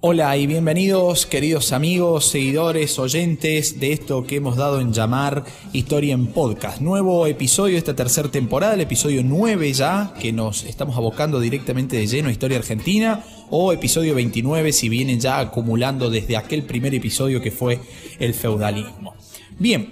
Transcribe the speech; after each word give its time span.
Hola 0.00 0.36
y 0.36 0.46
bienvenidos 0.46 1.26
queridos 1.26 1.72
amigos, 1.72 2.26
seguidores, 2.26 3.00
oyentes 3.00 3.80
de 3.80 3.90
esto 3.90 4.24
que 4.28 4.36
hemos 4.36 4.56
dado 4.56 4.80
en 4.80 4.92
llamar 4.92 5.44
Historia 5.72 6.14
en 6.14 6.28
Podcast. 6.28 6.80
Nuevo 6.80 7.26
episodio 7.26 7.72
de 7.72 7.78
esta 7.78 7.96
tercera 7.96 8.30
temporada, 8.30 8.74
el 8.74 8.80
episodio 8.80 9.24
9 9.24 9.72
ya, 9.72 10.14
que 10.20 10.32
nos 10.32 10.62
estamos 10.62 10.96
abocando 10.96 11.40
directamente 11.40 11.96
de 11.96 12.06
lleno 12.06 12.28
a 12.28 12.30
Historia 12.30 12.58
Argentina, 12.58 13.24
o 13.50 13.72
episodio 13.72 14.14
29 14.14 14.72
si 14.72 14.88
vienen 14.88 15.18
ya 15.18 15.40
acumulando 15.40 16.10
desde 16.10 16.36
aquel 16.36 16.62
primer 16.62 16.94
episodio 16.94 17.40
que 17.40 17.50
fue 17.50 17.80
el 18.20 18.34
feudalismo. 18.34 19.16
Bien, 19.58 19.90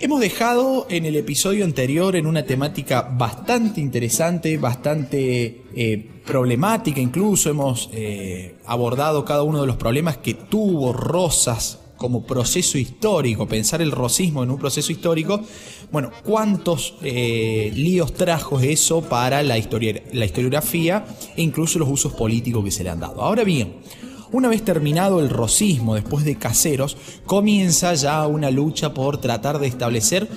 Hemos 0.00 0.20
dejado 0.20 0.88
en 0.90 1.06
el 1.06 1.14
episodio 1.14 1.64
anterior 1.64 2.16
en 2.16 2.26
una 2.26 2.44
temática 2.44 3.02
bastante 3.02 3.80
interesante, 3.80 4.58
bastante 4.58 5.62
eh, 5.76 6.13
problemática 6.24 7.00
incluso. 7.00 7.50
Hemos 7.50 7.90
eh, 7.92 8.56
abordado 8.66 9.24
cada 9.24 9.42
uno 9.42 9.60
de 9.60 9.66
los 9.66 9.76
problemas 9.76 10.16
que 10.18 10.34
tuvo 10.34 10.92
Rosas 10.92 11.78
como 11.96 12.26
proceso 12.26 12.76
histórico, 12.76 13.46
pensar 13.46 13.80
el 13.80 13.92
rosismo 13.92 14.42
en 14.42 14.50
un 14.50 14.58
proceso 14.58 14.90
histórico. 14.92 15.40
Bueno, 15.92 16.10
¿cuántos 16.24 16.96
eh, 17.02 17.72
líos 17.74 18.12
trajo 18.14 18.60
eso 18.60 19.02
para 19.02 19.42
la, 19.42 19.54
la 19.54 20.24
historiografía 20.24 21.06
e 21.36 21.42
incluso 21.42 21.78
los 21.78 21.88
usos 21.88 22.12
políticos 22.12 22.64
que 22.64 22.70
se 22.70 22.84
le 22.84 22.90
han 22.90 23.00
dado? 23.00 23.22
Ahora 23.22 23.44
bien, 23.44 23.76
una 24.32 24.48
vez 24.48 24.64
terminado 24.64 25.20
el 25.20 25.30
rosismo 25.30 25.94
después 25.94 26.24
de 26.24 26.36
Caseros, 26.36 26.96
comienza 27.24 27.94
ya 27.94 28.26
una 28.26 28.50
lucha 28.50 28.92
por 28.92 29.18
tratar 29.18 29.60
de 29.60 29.68
establecer 29.68 30.28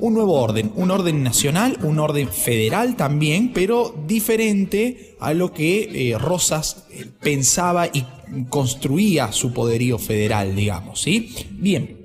un 0.00 0.14
nuevo 0.14 0.34
orden, 0.34 0.72
un 0.74 0.90
orden 0.90 1.22
nacional, 1.22 1.78
un 1.82 1.98
orden 1.98 2.28
federal 2.28 2.96
también, 2.96 3.52
pero 3.52 3.94
diferente 4.06 5.16
a 5.20 5.34
lo 5.34 5.52
que 5.52 6.10
eh, 6.10 6.18
Rosas 6.18 6.84
eh, 6.90 7.06
pensaba 7.20 7.86
y 7.86 8.04
construía 8.48 9.32
su 9.32 9.52
poderío 9.52 9.98
federal, 9.98 10.56
digamos, 10.56 11.00
¿sí? 11.00 11.34
Bien, 11.50 11.98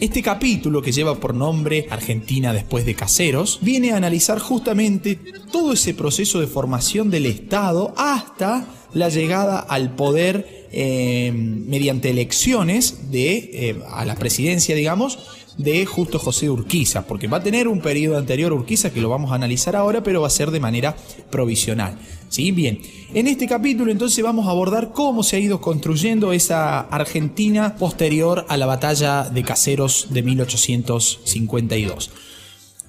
este 0.00 0.22
capítulo, 0.22 0.82
que 0.82 0.92
lleva 0.92 1.20
por 1.20 1.34
nombre 1.34 1.86
Argentina 1.90 2.52
después 2.52 2.84
de 2.84 2.94
Caseros, 2.94 3.60
viene 3.62 3.92
a 3.92 3.96
analizar 3.96 4.38
justamente 4.38 5.18
todo 5.52 5.72
ese 5.72 5.94
proceso 5.94 6.40
de 6.40 6.46
formación 6.46 7.10
del 7.10 7.26
Estado 7.26 7.94
hasta 7.96 8.66
la 8.92 9.08
llegada 9.08 9.58
al 9.58 9.94
poder 9.94 10.68
eh, 10.72 11.32
mediante 11.32 12.10
elecciones 12.10 13.10
de, 13.10 13.80
a 13.90 14.04
la 14.04 14.16
presidencia, 14.16 14.74
digamos, 14.74 15.18
de 15.56 15.86
justo 15.86 16.18
José 16.18 16.50
Urquiza, 16.50 17.06
porque 17.06 17.28
va 17.28 17.38
a 17.38 17.42
tener 17.42 17.68
un 17.68 17.80
periodo 17.80 18.18
anterior 18.18 18.52
Urquiza 18.52 18.92
que 18.92 19.00
lo 19.00 19.08
vamos 19.08 19.32
a 19.32 19.36
analizar 19.36 19.76
ahora, 19.76 20.02
pero 20.02 20.20
va 20.20 20.26
a 20.26 20.30
ser 20.30 20.50
de 20.50 20.60
manera 20.60 20.96
provisional. 21.30 21.98
¿Sí? 22.28 22.50
Bien, 22.50 22.80
en 23.14 23.28
este 23.28 23.46
capítulo 23.46 23.92
entonces 23.92 24.24
vamos 24.24 24.48
a 24.48 24.50
abordar 24.50 24.92
cómo 24.92 25.22
se 25.22 25.36
ha 25.36 25.38
ido 25.38 25.60
construyendo 25.60 26.32
esa 26.32 26.80
Argentina 26.80 27.76
posterior 27.76 28.44
a 28.48 28.56
la 28.56 28.66
batalla 28.66 29.30
de 29.30 29.44
Caseros 29.44 30.08
de 30.10 30.22
1852. 30.22 32.10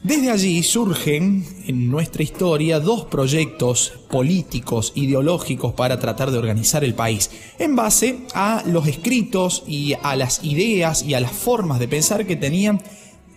Desde 0.05 0.29
allí 0.29 0.61
surgen 0.61 1.43
en 1.65 1.89
nuestra 1.89 2.21
historia 2.21 2.79
dos 2.79 3.05
proyectos 3.05 3.91
políticos, 4.07 4.91
ideológicos 4.93 5.73
para 5.73 5.99
tratar 5.99 6.29
de 6.29 6.37
organizar 6.37 6.83
el 6.83 6.93
país, 6.93 7.31
en 7.57 7.75
base 7.75 8.19
a 8.35 8.61
los 8.67 8.85
escritos 8.85 9.63
y 9.65 9.95
a 10.03 10.15
las 10.15 10.43
ideas 10.43 11.01
y 11.01 11.15
a 11.15 11.19
las 11.19 11.31
formas 11.31 11.79
de 11.79 11.87
pensar 11.87 12.27
que 12.27 12.35
tenían 12.35 12.83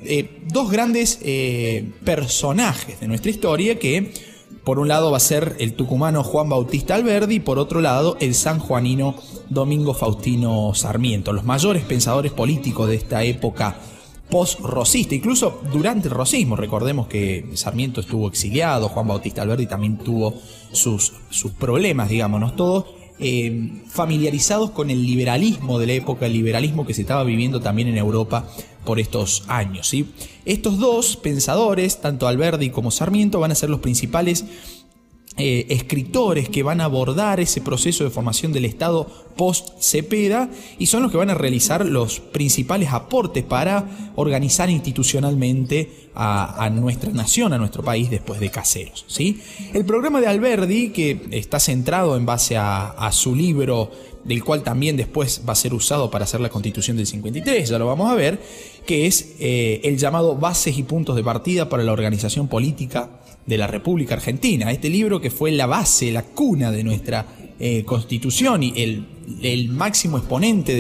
eh, 0.02 0.42
dos 0.52 0.70
grandes 0.70 1.20
eh, 1.22 1.90
personajes 2.04 3.00
de 3.00 3.08
nuestra 3.08 3.30
historia 3.30 3.78
que 3.78 4.12
por 4.62 4.78
un 4.78 4.88
lado 4.88 5.10
va 5.10 5.16
a 5.16 5.20
ser 5.20 5.56
el 5.60 5.72
tucumano 5.72 6.22
Juan 6.22 6.50
Bautista 6.50 6.96
Alberdi 6.96 7.36
y 7.36 7.40
por 7.40 7.58
otro 7.58 7.80
lado 7.80 8.18
el 8.20 8.34
sanjuanino 8.34 9.14
Domingo 9.48 9.94
Faustino 9.94 10.74
Sarmiento, 10.74 11.32
los 11.32 11.44
mayores 11.44 11.84
pensadores 11.84 12.32
políticos 12.32 12.90
de 12.90 12.96
esta 12.96 13.24
época 13.24 13.78
post-rosista, 14.30 15.14
incluso 15.14 15.62
durante 15.72 16.08
el 16.08 16.14
rosismo. 16.14 16.56
Recordemos 16.56 17.06
que 17.06 17.50
Sarmiento 17.54 18.00
estuvo 18.00 18.28
exiliado, 18.28 18.88
Juan 18.88 19.08
Bautista 19.08 19.42
Alberdi 19.42 19.66
también 19.66 19.98
tuvo 19.98 20.34
sus, 20.72 21.12
sus 21.30 21.52
problemas, 21.52 22.08
digámonos, 22.08 22.56
todos 22.56 22.84
eh, 23.20 23.82
familiarizados 23.88 24.70
con 24.70 24.90
el 24.90 25.04
liberalismo 25.04 25.80
de 25.80 25.88
la 25.88 25.92
época, 25.94 26.26
el 26.26 26.34
liberalismo 26.34 26.86
que 26.86 26.94
se 26.94 27.00
estaba 27.00 27.24
viviendo 27.24 27.60
también 27.60 27.88
en 27.88 27.98
Europa 27.98 28.48
por 28.84 29.00
estos 29.00 29.42
años. 29.48 29.88
¿sí? 29.88 30.10
Estos 30.44 30.78
dos 30.78 31.16
pensadores, 31.16 32.00
tanto 32.00 32.28
Alberdi 32.28 32.70
como 32.70 32.92
Sarmiento, 32.92 33.40
van 33.40 33.50
a 33.50 33.56
ser 33.56 33.70
los 33.70 33.80
principales 33.80 34.44
eh, 35.40 35.66
escritores 35.68 36.48
que 36.48 36.64
van 36.64 36.80
a 36.80 36.84
abordar 36.84 37.38
ese 37.38 37.60
proceso 37.60 38.02
de 38.02 38.10
formación 38.10 38.52
del 38.52 38.64
Estado 38.64 39.06
post-Cepeda 39.36 40.50
y 40.80 40.86
son 40.86 41.04
los 41.04 41.12
que 41.12 41.16
van 41.16 41.30
a 41.30 41.34
realizar 41.34 41.86
los 41.86 42.18
principales 42.18 42.92
aportes 42.92 43.44
para 43.44 44.12
organizar 44.16 44.68
institucionalmente 44.68 46.08
a, 46.16 46.68
nuestra 46.70 47.12
nación, 47.12 47.52
a 47.52 47.58
nuestro 47.58 47.84
país 47.84 48.10
después 48.10 48.40
de 48.40 48.50
Caseros. 48.50 49.04
¿sí? 49.06 49.40
El 49.72 49.84
programa 49.84 50.20
de 50.20 50.26
Alberdi, 50.26 50.90
que 50.90 51.28
está 51.30 51.60
centrado 51.60 52.16
en 52.16 52.26
base 52.26 52.56
a, 52.56 53.08
su 53.12 53.36
libro, 53.36 53.92
del 54.24 54.42
cual 54.42 54.64
también 54.64 54.96
después 54.96 55.42
va 55.48 55.52
a 55.52 55.56
ser 55.56 55.72
usado 55.72 56.10
para 56.10 56.24
hacer 56.24 56.40
la 56.40 56.48
constitución 56.48 56.96
del 56.96 57.06
53, 57.06 57.68
ya 57.68 57.78
lo 57.78 57.86
vamos 57.86 58.10
a 58.10 58.16
ver, 58.16 58.40
que 58.84 59.06
es 59.06 59.36
eh, 59.38 59.80
el 59.84 59.98
llamado 59.98 60.34
Bases 60.34 60.76
y 60.76 60.82
Puntos 60.82 61.14
de 61.14 61.22
Partida 61.22 61.68
para 61.68 61.84
la 61.84 61.92
Organización 61.92 62.48
Política 62.48 63.08
de 63.48 63.56
la 63.56 63.66
República 63.66 64.14
Argentina. 64.14 64.70
Este 64.70 64.90
libro 64.90 65.20
que 65.20 65.30
fue 65.30 65.50
la 65.50 65.66
base, 65.66 66.12
la 66.12 66.22
cuna 66.22 66.70
de 66.70 66.84
nuestra 66.84 67.26
eh, 67.58 67.82
constitución 67.84 68.62
y 68.62 68.74
el, 68.76 69.68
máximo 69.70 70.18
exponente 70.18 70.74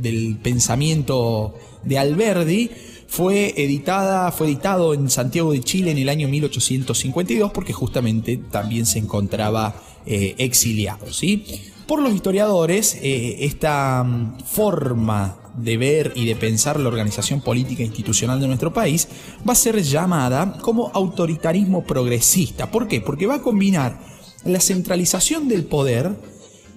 del, 0.00 0.36
pensamiento 0.36 1.54
de 1.82 1.98
Alberdi, 1.98 2.70
fue 3.08 3.52
editada, 3.56 4.30
fue 4.30 4.46
editado 4.46 4.94
en 4.94 5.10
Santiago 5.10 5.52
de 5.52 5.60
Chile 5.60 5.90
en 5.90 5.98
el 5.98 6.08
año 6.08 6.28
1852 6.28 7.50
porque 7.50 7.72
justamente 7.72 8.36
también 8.36 8.86
se 8.86 9.00
encontraba 9.00 9.82
eh, 10.06 10.36
exiliado. 10.38 11.12
¿sí? 11.12 11.44
Por 11.88 12.02
los 12.02 12.12
historiadores, 12.12 12.98
eh, 13.00 13.46
esta 13.46 14.04
mm, 14.04 14.40
forma 14.40 15.38
de 15.56 15.78
ver 15.78 16.12
y 16.14 16.26
de 16.26 16.36
pensar 16.36 16.78
la 16.78 16.88
organización 16.88 17.40
política 17.40 17.82
institucional 17.82 18.38
de 18.38 18.46
nuestro 18.46 18.74
país 18.74 19.08
va 19.48 19.54
a 19.54 19.56
ser 19.56 19.82
llamada 19.82 20.58
como 20.60 20.90
autoritarismo 20.92 21.84
progresista. 21.84 22.70
¿Por 22.70 22.88
qué? 22.88 23.00
Porque 23.00 23.26
va 23.26 23.36
a 23.36 23.42
combinar 23.42 23.98
la 24.44 24.60
centralización 24.60 25.48
del 25.48 25.64
poder 25.64 26.14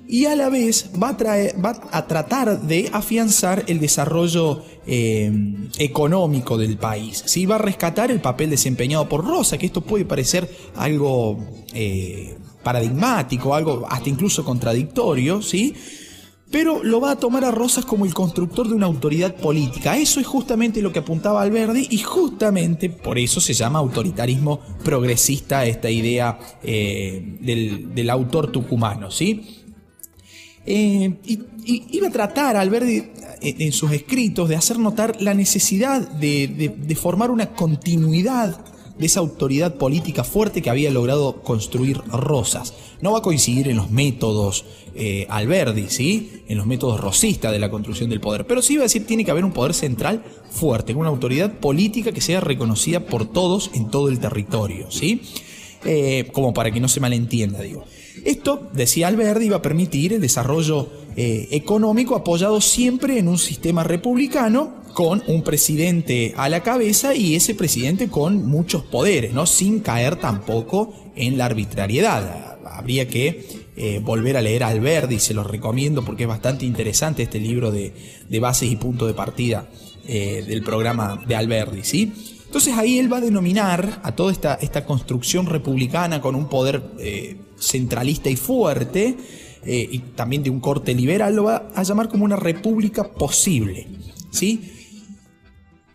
y 0.07 0.25
a 0.25 0.35
la 0.37 0.47
vez 0.47 0.89
va 1.01 1.09
a, 1.09 1.17
traer, 1.17 1.55
va 1.63 1.89
a 1.91 2.07
tratar 2.07 2.61
de 2.61 2.89
afianzar 2.93 3.65
el 3.67 3.81
desarrollo 3.81 4.63
eh, 4.87 5.31
económico 5.77 6.57
del 6.57 6.77
país. 6.77 7.21
¿sí? 7.25 7.45
Va 7.45 7.55
a 7.55 7.59
rescatar 7.59 8.11
el 8.11 8.21
papel 8.21 8.49
desempeñado 8.49 9.09
por 9.09 9.25
Rosa, 9.25 9.57
que 9.57 9.65
esto 9.65 9.81
puede 9.81 10.05
parecer 10.05 10.49
algo 10.75 11.37
eh, 11.73 12.37
paradigmático, 12.63 13.53
algo 13.55 13.85
hasta 13.89 14.09
incluso 14.09 14.43
contradictorio, 14.43 15.41
¿sí? 15.41 15.75
pero 16.51 16.83
lo 16.83 16.99
va 16.99 17.11
a 17.11 17.15
tomar 17.15 17.45
a 17.45 17.51
Rosas 17.51 17.85
como 17.85 18.05
el 18.05 18.13
constructor 18.13 18.67
de 18.67 18.75
una 18.75 18.85
autoridad 18.85 19.33
política. 19.35 19.97
Eso 19.97 20.19
es 20.19 20.27
justamente 20.27 20.81
lo 20.81 20.91
que 20.91 20.99
apuntaba 20.99 21.41
Alberdi 21.41 21.87
y 21.89 21.99
justamente 21.99 22.89
por 22.89 23.17
eso 23.17 23.39
se 23.39 23.53
llama 23.53 23.79
autoritarismo 23.79 24.59
progresista 24.83 25.65
esta 25.65 25.89
idea 25.89 26.37
eh, 26.61 27.37
del, 27.39 28.09
autor 28.09 28.51
tucumano, 28.51 29.09
¿sí? 29.09 29.63
Eh, 30.65 31.15
y, 31.25 31.39
iba 31.65 32.07
a 32.07 32.11
tratar 32.11 32.57
Alberdi 32.57 32.97
eh, 32.97 33.55
en 33.59 33.71
sus 33.71 33.91
escritos 33.93 34.49
de 34.49 34.55
hacer 34.55 34.77
notar 34.77 35.21
la 35.21 35.33
necesidad 35.33 36.01
de 36.01 36.97
formar 36.99 37.31
una 37.31 37.53
continuidad 37.53 38.59
de 39.01 39.07
esa 39.07 39.19
autoridad 39.19 39.75
política 39.75 40.23
fuerte 40.23 40.61
que 40.61 40.69
había 40.69 40.91
logrado 40.91 41.41
construir 41.41 41.97
Rosas. 42.11 42.75
No 43.01 43.13
va 43.13 43.17
a 43.17 43.21
coincidir 43.23 43.67
en 43.67 43.77
los 43.77 43.89
métodos 43.89 44.63
eh, 44.93 45.25
Alberdi, 45.27 45.87
¿sí? 45.89 46.43
en 46.47 46.59
los 46.59 46.67
métodos 46.67 46.99
rosistas 46.99 47.51
de 47.51 47.57
la 47.57 47.71
construcción 47.71 48.11
del 48.11 48.21
poder, 48.21 48.45
pero 48.45 48.61
sí 48.61 48.75
va 48.75 48.81
a 48.81 48.83
decir 48.83 49.07
tiene 49.07 49.25
que 49.25 49.31
haber 49.31 49.43
un 49.43 49.53
poder 49.53 49.73
central 49.73 50.23
fuerte, 50.51 50.93
una 50.93 51.09
autoridad 51.09 51.59
política 51.59 52.11
que 52.11 52.21
sea 52.21 52.41
reconocida 52.41 52.99
por 52.99 53.25
todos 53.25 53.71
en 53.73 53.89
todo 53.89 54.07
el 54.07 54.19
territorio, 54.19 54.91
¿sí? 54.91 55.21
Eh, 55.83 56.29
como 56.31 56.53
para 56.53 56.69
que 56.69 56.79
no 56.79 56.87
se 56.87 56.99
malentienda, 56.99 57.61
digo. 57.61 57.83
Esto, 58.23 58.69
decía 58.71 59.07
Alberdi, 59.07 59.49
va 59.49 59.57
a 59.57 59.61
permitir 59.63 60.13
el 60.13 60.21
desarrollo 60.21 60.89
eh, 61.15 61.47
económico 61.49 62.15
apoyado 62.15 62.61
siempre 62.61 63.17
en 63.17 63.27
un 63.27 63.39
sistema 63.39 63.83
republicano 63.83 64.80
con 64.93 65.23
un 65.27 65.43
presidente 65.43 66.33
a 66.37 66.49
la 66.49 66.63
cabeza 66.63 67.15
y 67.15 67.35
ese 67.35 67.55
presidente 67.55 68.09
con 68.09 68.45
muchos 68.45 68.83
poderes, 68.83 69.33
¿no? 69.33 69.45
Sin 69.45 69.79
caer 69.79 70.17
tampoco 70.17 70.93
en 71.15 71.37
la 71.37 71.45
arbitrariedad. 71.45 72.59
Habría 72.65 73.07
que 73.07 73.45
eh, 73.75 73.99
volver 74.03 74.37
a 74.37 74.41
leer 74.41 74.63
a 74.63 74.67
Alberdi, 74.67 75.19
se 75.19 75.33
los 75.33 75.47
recomiendo 75.47 76.03
porque 76.03 76.23
es 76.23 76.29
bastante 76.29 76.65
interesante 76.65 77.23
este 77.23 77.39
libro 77.39 77.71
de, 77.71 77.93
bases 78.39 78.69
y 78.69 78.75
punto 78.75 79.07
de 79.07 79.13
partida 79.13 79.69
eh, 80.07 80.43
del 80.47 80.61
programa 80.63 81.23
de 81.27 81.35
Alberdi, 81.35 81.83
¿sí? 81.83 82.11
Entonces 82.45 82.77
ahí 82.77 82.99
él 82.99 83.11
va 83.11 83.17
a 83.17 83.21
denominar 83.21 84.01
a 84.03 84.11
toda 84.13 84.31
esta, 84.31 84.55
esta 84.55 84.85
construcción 84.85 85.45
republicana 85.45 86.19
con 86.19 86.35
un 86.35 86.49
poder 86.49 86.83
eh, 86.99 87.37
centralista 87.57 88.29
y 88.29 88.35
fuerte, 88.35 89.15
y 89.63 89.99
también 90.15 90.41
de 90.41 90.49
un 90.49 90.59
corte 90.59 90.91
liberal, 90.95 91.35
lo 91.35 91.43
va 91.43 91.69
a 91.75 91.83
llamar 91.83 92.09
como 92.09 92.25
una 92.25 92.35
república 92.35 93.11
posible. 93.11 93.87
¿Sí? 94.31 94.80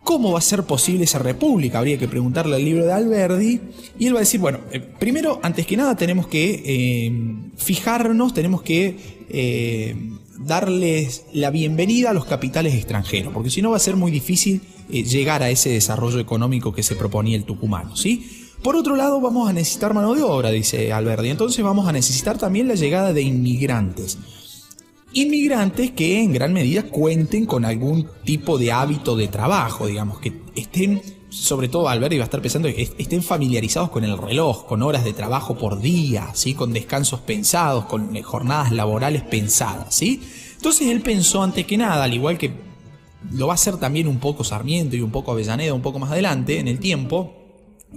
¿Cómo 0.07 0.31
va 0.31 0.39
a 0.39 0.41
ser 0.41 0.63
posible 0.63 1.03
esa 1.03 1.19
república? 1.19 1.79
Habría 1.79 1.97
que 1.97 2.07
preguntarle 2.07 2.55
al 2.55 2.63
libro 2.63 2.85
de 2.85 2.93
Alberdi. 2.93 3.59
Y 3.99 4.05
él 4.05 4.13
va 4.13 4.19
a 4.19 4.21
decir, 4.21 4.39
bueno, 4.39 4.59
eh, 4.71 4.79
primero, 4.79 5.41
antes 5.43 5.67
que 5.67 5.75
nada, 5.75 5.97
tenemos 5.97 6.27
que 6.27 6.63
eh, 6.65 7.11
fijarnos, 7.57 8.33
tenemos 8.33 8.61
que 8.61 8.95
eh, 9.27 9.97
darles 10.39 11.25
la 11.33 11.49
bienvenida 11.49 12.11
a 12.11 12.13
los 12.13 12.23
capitales 12.23 12.73
extranjeros, 12.73 13.33
porque 13.33 13.49
si 13.49 13.61
no 13.61 13.71
va 13.71 13.75
a 13.75 13.81
ser 13.81 13.97
muy 13.97 14.09
difícil 14.09 14.61
llegar 14.87 15.43
a 15.43 15.49
ese 15.49 15.71
desarrollo 15.71 16.19
económico 16.19 16.71
que 16.71 16.83
se 16.83 16.95
proponía 16.95 17.35
el 17.35 17.43
tucumano, 17.43 17.97
¿sí? 17.97 18.47
Por 18.63 18.77
otro 18.77 18.95
lado, 18.95 19.19
vamos 19.19 19.49
a 19.49 19.51
necesitar 19.51 19.93
mano 19.93 20.15
de 20.15 20.21
obra, 20.21 20.51
dice 20.51 20.93
Alberdi. 20.93 21.31
Entonces 21.31 21.61
vamos 21.65 21.85
a 21.85 21.91
necesitar 21.91 22.37
también 22.37 22.69
la 22.69 22.75
llegada 22.75 23.11
de 23.11 23.23
inmigrantes 23.23 24.17
inmigrantes 25.13 25.91
que 25.91 26.21
en 26.21 26.33
gran 26.33 26.53
medida 26.53 26.83
cuenten 26.83 27.45
con 27.45 27.65
algún 27.65 28.07
tipo 28.23 28.57
de 28.57 28.71
hábito 28.71 29.15
de 29.15 29.27
trabajo, 29.27 29.87
digamos, 29.87 30.19
que 30.19 30.41
estén, 30.55 31.01
sobre 31.29 31.69
todo 31.69 31.89
Alberto 31.89 32.15
iba 32.15 32.23
a 32.23 32.25
estar 32.25 32.41
pensando, 32.41 32.67
estén 32.67 33.23
familiarizados 33.23 33.89
con 33.89 34.03
el 34.03 34.17
reloj, 34.17 34.65
con 34.65 34.81
horas 34.81 35.03
de 35.03 35.13
trabajo 35.13 35.57
por 35.57 35.79
día, 35.79 36.29
¿sí? 36.33 36.53
con 36.53 36.73
descansos 36.73 37.21
pensados, 37.21 37.85
con 37.85 38.15
eh, 38.15 38.23
jornadas 38.23 38.71
laborales 38.71 39.23
pensadas. 39.23 39.95
¿sí? 39.95 40.21
Entonces 40.55 40.87
él 40.89 41.01
pensó 41.01 41.41
antes 41.41 41.65
que 41.65 41.77
nada, 41.77 42.03
al 42.03 42.13
igual 42.13 42.37
que 42.37 42.51
lo 43.31 43.47
va 43.47 43.53
a 43.53 43.55
hacer 43.55 43.77
también 43.77 44.07
un 44.07 44.19
poco 44.19 44.43
Sarmiento 44.43 44.95
y 44.95 45.01
un 45.01 45.11
poco 45.11 45.31
Avellaneda 45.31 45.73
un 45.73 45.81
poco 45.81 45.99
más 45.99 46.11
adelante 46.11 46.59
en 46.59 46.67
el 46.67 46.79
tiempo, 46.79 47.36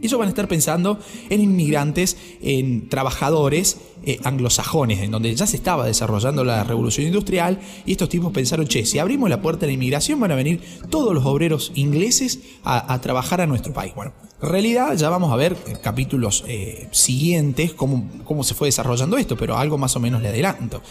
ellos 0.00 0.18
van 0.18 0.28
a 0.28 0.30
estar 0.30 0.48
pensando 0.48 0.98
en 1.28 1.40
inmigrantes, 1.40 2.16
en 2.40 2.88
trabajadores 2.88 3.78
eh, 4.04 4.20
anglosajones, 4.24 5.00
en 5.00 5.10
donde 5.10 5.34
ya 5.34 5.46
se 5.46 5.56
estaba 5.56 5.84
desarrollando 5.84 6.44
la 6.44 6.64
revolución 6.64 7.06
industrial, 7.06 7.60
y 7.84 7.92
estos 7.92 8.08
tipos 8.08 8.32
pensaron, 8.32 8.66
che, 8.66 8.86
si 8.86 8.98
abrimos 8.98 9.28
la 9.28 9.42
puerta 9.42 9.60
de 9.60 9.66
la 9.68 9.72
inmigración 9.74 10.20
van 10.20 10.32
a 10.32 10.36
venir 10.36 10.60
todos 10.90 11.12
los 11.12 11.26
obreros 11.26 11.72
ingleses 11.74 12.38
a, 12.64 12.98
trabajar 13.00 13.40
a 13.40 13.46
nuestro 13.46 13.72
país. 13.72 13.94
Bueno, 13.94 14.12
en 14.40 14.48
realidad 14.48 14.96
ya 14.96 15.10
vamos 15.10 15.32
a 15.32 15.36
ver 15.36 15.56
en 15.66 15.76
capítulos 15.76 16.44
eh, 16.46 16.88
siguientes 16.92 17.74
cómo, 17.74 18.08
cómo 18.24 18.44
se 18.44 18.54
fue 18.54 18.68
desarrollando 18.68 19.18
esto, 19.18 19.36
pero 19.36 19.58
algo 19.58 19.76
más 19.76 19.96
o 19.96 20.00
menos 20.00 20.22
le 20.22 20.28
adelanto. 20.28 20.82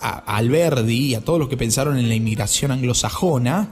A, 0.00 0.10
a 0.10 0.36
Alberdi 0.36 1.06
y 1.06 1.14
a 1.16 1.20
todos 1.20 1.38
los 1.38 1.48
que 1.48 1.56
pensaron 1.56 1.98
en 1.98 2.08
la 2.08 2.14
inmigración 2.14 2.70
anglosajona, 2.70 3.70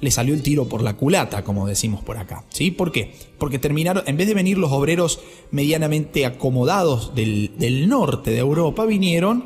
le 0.00 0.10
salió 0.10 0.34
el 0.34 0.42
tiro 0.42 0.68
por 0.68 0.82
la 0.82 0.94
culata, 0.94 1.44
como 1.44 1.66
decimos 1.66 2.02
por 2.02 2.16
acá. 2.16 2.44
¿Sí? 2.50 2.70
¿Por 2.70 2.92
qué? 2.92 3.14
Porque 3.38 3.58
terminaron, 3.58 4.02
en 4.06 4.16
vez 4.16 4.26
de 4.26 4.34
venir 4.34 4.58
los 4.58 4.72
obreros 4.72 5.20
medianamente 5.50 6.26
acomodados 6.26 7.14
del, 7.14 7.88
norte 7.88 8.30
de 8.30 8.38
Europa, 8.38 8.86
vinieron 8.86 9.44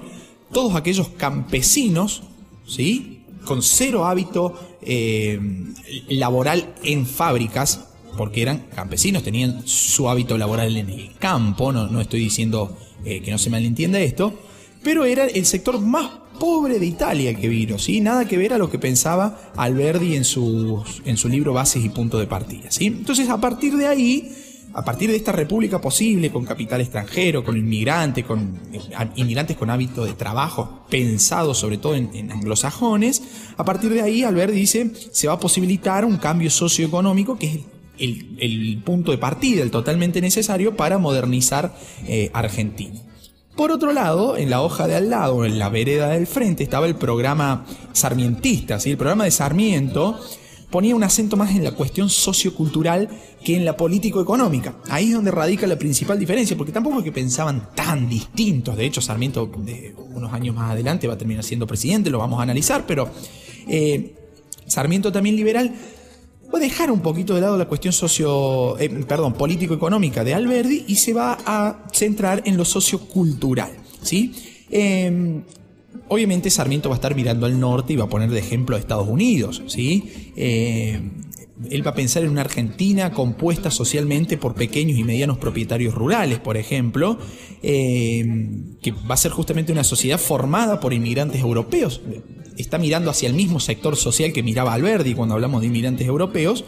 todos 0.52 0.74
aquellos 0.74 1.08
campesinos, 1.10 2.22
¿sí? 2.66 3.24
Con 3.44 3.62
cero 3.62 4.06
hábito 4.06 4.54
eh, 4.82 5.40
laboral 6.08 6.74
en 6.82 7.06
fábricas, 7.06 7.88
porque 8.16 8.42
eran 8.42 8.66
campesinos, 8.74 9.22
tenían 9.22 9.66
su 9.66 10.08
hábito 10.08 10.36
laboral 10.36 10.76
en 10.76 10.90
el 10.90 11.14
campo, 11.18 11.72
no, 11.72 11.86
no 11.86 12.00
estoy 12.00 12.20
diciendo 12.20 12.76
eh, 13.04 13.20
que 13.22 13.30
no 13.30 13.38
se 13.38 13.48
malentienda 13.48 14.00
esto, 14.00 14.34
pero 14.82 15.04
era 15.04 15.26
el 15.26 15.46
sector 15.46 15.80
más 15.80 16.10
pobre 16.38 16.78
de 16.78 16.86
Italia 16.86 17.34
que 17.34 17.48
vino, 17.48 17.78
¿sí? 17.78 18.00
Nada 18.00 18.26
que 18.26 18.38
ver 18.38 18.52
a 18.52 18.58
lo 18.58 18.70
que 18.70 18.78
pensaba 18.78 19.52
Alberdi 19.56 20.14
en, 20.14 20.25
en 21.04 21.16
su 21.16 21.28
libro 21.28 21.52
Bases 21.52 21.84
y 21.84 21.88
Punto 21.88 22.19
de 22.19 22.26
Partida, 22.26 22.70
¿sí? 22.70 22.86
Entonces, 22.86 23.28
a 23.28 23.40
partir 23.40 23.76
de 23.76 23.86
ahí, 23.86 24.32
a 24.75 24.84
partir 24.84 25.10
de 25.10 25.16
esta 25.16 25.32
república 25.32 25.80
posible, 25.80 26.30
con 26.30 26.44
capital 26.44 26.80
extranjero, 26.80 27.44
con 27.44 27.56
inmigrantes, 27.56 28.25
con 28.25 28.60
eh, 28.72 28.80
inmigrantes 29.16 29.56
con 29.56 29.70
hábito 29.70 30.04
de 30.04 30.12
trabajo, 30.12 30.84
pensado 30.88 31.54
sobre 31.54 31.78
todo 31.78 31.94
en, 31.94 32.30
anglosajones, 32.30 33.22
a 33.56 33.64
partir 33.64 33.90
de 33.90 34.02
ahí 34.02 34.22
Alberdi 34.22 34.60
dice, 34.60 34.92
se 35.10 35.26
va 35.26 35.34
a 35.34 35.40
posibilitar 35.40 36.04
un 36.04 36.16
cambio 36.19 36.50
socioeconómico 36.50 37.38
que 37.38 37.46
es 37.46 37.58
el, 37.98 38.80
punto 38.84 39.10
de 39.10 39.19
partida, 39.19 39.62
el 39.62 39.70
totalmente 39.70 40.20
necesario 40.20 40.76
para 40.76 40.98
modernizar 40.98 41.75
eh, 42.06 42.30
Argentina. 42.32 43.07
Por 43.58 43.72
otro 43.72 43.93
lado, 43.93 44.37
en 44.37 44.50
la 44.50 44.62
hoja 44.62 44.87
de 44.87 44.94
al 44.94 45.10
lado, 45.10 45.44
en 45.44 45.58
la 45.58 45.69
vereda 45.69 46.10
del 46.10 46.28
frente, 46.28 46.62
estaba 46.62 46.87
el 46.87 46.94
programa 46.94 47.66
sarmientista. 47.93 48.78
¿sí? 48.78 48.93
El 48.93 48.96
programa 48.96 49.25
de 49.25 49.32
Sarmiento 49.32 50.16
ponía 50.70 50.94
un 50.94 51.02
acento 51.02 51.37
más 51.37 51.50
en 51.50 51.64
la 51.64 51.72
cuestión 51.72 52.08
sociocultural 52.08 53.08
que 53.44 53.56
en 53.56 53.64
la 53.64 53.76
político-económica. 53.76 54.76
Ahí 54.88 55.08
es 55.08 55.14
donde 55.14 55.32
radica 55.32 55.66
la 55.66 55.76
principal 55.76 56.20
diferencia, 56.20 56.56
porque 56.56 56.70
tampoco 56.70 56.99
es 56.99 57.05
que 57.05 57.10
pensaban 57.10 57.70
tan 57.75 58.08
distintos. 58.08 58.76
De 58.76 58.87
hecho, 58.87 59.00
Sarmiento, 59.00 59.50
de 59.56 59.93
unos 60.14 60.32
años 60.32 60.54
más 60.54 60.70
adelante, 60.70 61.08
va 61.08 61.14
a 61.14 61.19
terminar 61.19 61.43
siendo 61.43 61.66
presidente, 61.66 62.11
lo 62.11 62.19
vamos 62.19 62.38
a 62.38 62.44
analizar, 62.44 62.84
pero 62.87 63.11
eh, 63.66 64.14
Sarmiento 64.69 65.11
también 65.11 65.34
liberal 65.34 65.75
va 66.52 66.58
a 66.58 66.60
dejar 66.60 66.90
un 66.90 67.00
poquito 67.00 67.34
de 67.34 67.40
lado 67.40 67.56
la 67.56 67.66
cuestión 67.66 67.92
socio, 67.92 68.78
eh, 68.78 68.88
perdón, 69.06 69.34
político-económica 69.34 70.24
de 70.24 70.34
Alberdi 70.34 70.84
y 70.88 70.96
se 70.96 71.12
va 71.12 71.38
a 71.44 71.84
centrar 71.92 72.42
en 72.46 72.56
lo 72.56 72.64
sociocultural, 72.64 73.72
¿sí? 74.02 74.32
Em, 74.70 75.42
obviamente 76.08 76.50
Sarmiento 76.50 76.88
va 76.88 76.94
a 76.94 76.98
estar 76.98 77.14
mirando 77.14 77.46
al 77.46 77.58
norte 77.58 77.92
y 77.92 77.96
va 77.96 78.04
a 78.04 78.08
poner 78.08 78.30
de 78.30 78.38
ejemplo 78.38 78.76
a 78.76 78.78
Estados 78.78 79.08
Unidos, 79.08 79.62
¿sí? 79.66 80.32
Em, 80.36 81.10
él 81.70 81.84
va 81.84 81.90
a 81.90 81.94
pensar 81.94 82.22
en 82.22 82.30
una 82.30 82.42
Argentina 82.42 83.12
compuesta 83.12 83.70
socialmente 83.70 84.38
por 84.38 84.54
pequeños 84.54 84.96
y 84.96 85.04
medianos 85.04 85.38
propietarios 85.38 85.92
rurales, 85.92 86.38
por 86.38 86.56
ejemplo, 86.56 87.18
em, 87.62 88.76
que 88.80 88.92
va 88.92 89.14
a 89.14 89.18
ser 89.18 89.32
justamente 89.32 89.72
una 89.72 89.84
sociedad 89.84 90.18
formada 90.18 90.80
por 90.80 90.94
inmigrantes 90.94 91.40
europeos 91.40 92.00
está 92.58 92.78
mirando 92.78 93.10
hacia 93.10 93.28
el 93.28 93.34
mismo 93.34 93.60
sector 93.60 93.96
social 93.96 94.32
que 94.32 94.43
miraba 94.43 94.75
Alberti 94.75 95.14
cuando 95.14 95.34
hablamos 95.34 95.60
de 95.60 95.69
inmigrantes 95.69 96.06
europeos. 96.06 96.64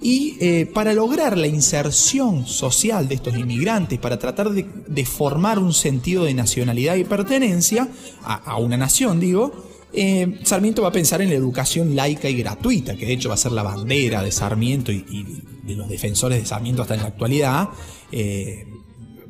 Y 0.00 0.36
eh, 0.40 0.66
para 0.66 0.92
lograr 0.92 1.38
la 1.38 1.46
inserción 1.46 2.46
social 2.46 3.08
de 3.08 3.14
estos 3.14 3.36
inmigrantes, 3.36 3.98
para 3.98 4.18
tratar 4.18 4.50
de, 4.50 5.04
formar 5.06 5.58
un 5.58 5.72
sentido 5.72 6.24
de 6.24 6.34
nacionalidad 6.34 6.96
y 6.96 7.04
pertenencia 7.04 7.88
a, 8.22 8.58
una 8.58 8.76
nación, 8.76 9.18
digo, 9.18 9.52
eh, 9.94 10.38
Sarmiento 10.44 10.82
va 10.82 10.88
a 10.88 10.92
pensar 10.92 11.22
en 11.22 11.30
la 11.30 11.34
educación 11.34 11.96
laica 11.96 12.28
y 12.28 12.36
gratuita, 12.36 12.94
que 12.94 13.06
de 13.06 13.14
hecho 13.14 13.30
va 13.30 13.36
a 13.36 13.38
ser 13.38 13.52
la 13.52 13.62
bandera 13.62 14.22
de 14.22 14.30
Sarmiento 14.30 14.92
y, 14.92 15.02
de 15.62 15.74
los 15.74 15.88
defensores 15.88 16.40
de 16.40 16.46
Sarmiento 16.46 16.82
hasta 16.82 16.94
en 16.94 17.00
la 17.00 17.08
actualidad. 17.08 17.70
Eh, 18.12 18.66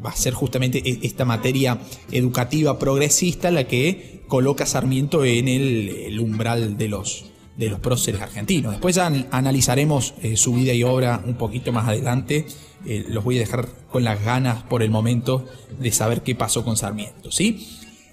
va 0.04 0.10
a 0.10 0.16
ser 0.16 0.34
justamente 0.34 0.82
e, 0.84 1.06
esta 1.06 1.24
materia 1.24 1.78
educativa 2.10 2.78
progresista 2.78 3.50
la 3.50 3.68
que 3.68 4.15
coloca 4.28 4.66
Sarmiento 4.66 5.24
en 5.24 5.48
el, 5.48 6.18
umbral 6.20 6.76
de 6.76 6.88
los, 6.88 7.26
de 7.56 7.68
los 7.68 7.80
próceres 7.80 8.20
argentinos. 8.20 8.72
Después 8.72 8.98
analizaremos 8.98 10.14
eh, 10.22 10.36
su 10.36 10.54
vida 10.54 10.72
y 10.72 10.82
obra 10.82 11.22
un 11.24 11.34
poquito 11.34 11.72
más 11.72 11.88
adelante. 11.88 12.46
Eh, 12.84 13.04
los 13.08 13.24
voy 13.24 13.36
a 13.36 13.40
dejar 13.40 13.68
con 13.90 14.04
las 14.04 14.22
ganas 14.24 14.62
por 14.64 14.82
el 14.82 14.90
momento 14.90 15.46
de 15.78 15.92
saber 15.92 16.22
qué 16.22 16.34
pasó 16.34 16.64
con 16.64 16.76
Sarmiento, 16.76 17.30
¿sí? 17.30 17.66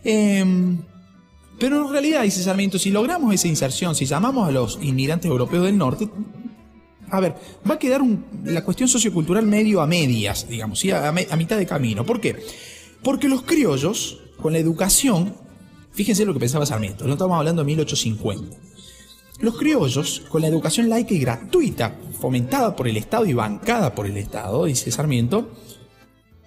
Em, 0.04 0.80
pero 1.60 1.86
en 1.86 1.92
realidad, 1.92 2.24
dice 2.24 2.44
Sarmiento, 2.44 2.80
si 2.80 2.92
logramos 2.92 3.34
esa 3.34 3.48
inserción, 3.48 3.96
si 3.96 4.06
llamamos 4.06 4.48
a 4.48 4.52
los 4.52 4.80
inmigrantes 4.82 5.30
europeos 5.30 5.64
del 5.64 5.78
norte, 5.78 6.10
a 7.10 7.20
ver, 7.20 7.36
va 7.70 7.76
a 7.76 7.80
quedar 7.80 8.02
la 8.44 8.64
cuestión 8.64 8.90
sociocultural 8.90 9.46
medio 9.46 9.82
a 9.82 9.88
medias, 9.88 10.48
digamos, 10.50 10.80
¿sí? 10.80 10.90
a, 10.90 11.12
mitad 11.12 11.58
de 11.58 11.66
camino. 11.68 12.06
¿Por 12.06 12.20
qué? 12.20 12.44
Porque 13.04 13.30
los 13.30 13.44
criollos, 13.44 14.20
con 14.42 14.54
la 14.54 14.60
educación, 14.60 15.36
fíjense 15.94 16.26
lo 16.26 16.34
que 16.34 16.40
pensaba 16.40 16.66
Sarmiento, 16.66 17.06
no 17.06 17.14
estamos 17.14 17.38
hablando 17.38 17.62
de 17.62 17.68
1850. 17.68 18.58
Los 19.40 19.58
criollos, 19.58 20.24
con 20.30 20.42
la 20.42 20.48
educación 20.48 20.90
laica 20.90 21.14
y 21.14 21.20
gratuita, 21.20 21.98
fomentada 22.20 22.76
por 22.76 22.88
el 22.88 22.98
Estado 22.98 23.26
y 23.26 23.34
bancada 23.34 23.94
por 23.94 24.06
el 24.06 24.18
Estado, 24.18 24.66
dice 24.66 24.92
Sarmiento, 24.92 25.52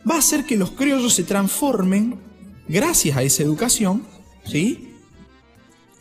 va 0.08 0.16
a 0.16 0.18
hacer 0.18 0.46
que 0.46 0.56
los 0.56 0.70
criollos 0.70 1.14
se 1.14 1.24
transformen, 1.24 2.18
gracias 2.68 3.16
a 3.16 3.22
esa 3.22 3.42
educación, 3.42 4.02
¿sí? 4.44 4.95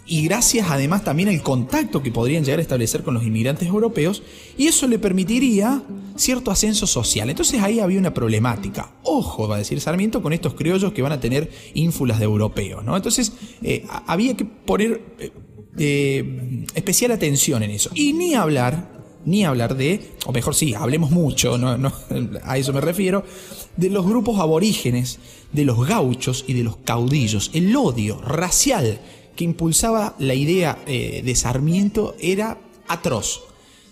Y 0.07 0.23
gracias 0.25 0.67
además 0.69 1.03
también 1.03 1.29
al 1.29 1.41
contacto 1.41 2.03
que 2.03 2.11
podrían 2.11 2.43
llegar 2.43 2.59
a 2.59 2.61
establecer 2.61 3.03
con 3.03 3.13
los 3.15 3.23
inmigrantes 3.23 3.67
europeos, 3.67 4.21
y 4.57 4.67
eso 4.67 4.87
le 4.87 4.99
permitiría 4.99 5.81
cierto 6.15 6.51
ascenso 6.51 6.85
social. 6.87 7.29
Entonces 7.29 7.61
ahí 7.61 7.79
había 7.79 7.99
una 7.99 8.13
problemática. 8.13 8.91
Ojo, 9.03 9.47
va 9.47 9.55
a 9.55 9.59
decir 9.59 9.81
Sarmiento, 9.81 10.21
con 10.21 10.33
estos 10.33 10.53
criollos 10.53 10.93
que 10.93 11.01
van 11.01 11.11
a 11.11 11.19
tener 11.19 11.49
ínfulas 11.73 12.19
de 12.19 12.25
europeos. 12.25 12.83
¿no? 12.83 12.95
Entonces 12.95 13.33
eh, 13.63 13.85
había 14.05 14.35
que 14.35 14.45
poner 14.45 15.01
eh, 15.19 15.31
eh, 15.77 16.65
especial 16.75 17.11
atención 17.11 17.63
en 17.63 17.71
eso. 17.71 17.89
Y 17.95 18.13
ni 18.13 18.35
hablar, 18.35 19.03
ni 19.25 19.43
hablar 19.43 19.75
de, 19.75 20.11
o 20.25 20.31
mejor 20.31 20.55
sí, 20.55 20.73
hablemos 20.73 21.11
mucho, 21.11 21.57
no, 21.57 21.91
a 22.43 22.57
eso 22.57 22.73
me 22.73 22.81
refiero, 22.81 23.23
de 23.75 23.89
los 23.89 24.05
grupos 24.05 24.39
aborígenes, 24.39 25.19
de 25.51 25.65
los 25.65 25.85
gauchos 25.87 26.45
y 26.47 26.53
de 26.53 26.63
los 26.63 26.77
caudillos. 26.77 27.51
El 27.53 27.75
odio 27.75 28.21
racial 28.21 28.99
que 29.35 29.43
impulsaba 29.43 30.15
la 30.19 30.33
idea 30.33 30.79
eh, 30.87 31.21
de 31.23 31.35
Sarmiento 31.35 32.15
era 32.19 32.57
atroz. 32.87 33.41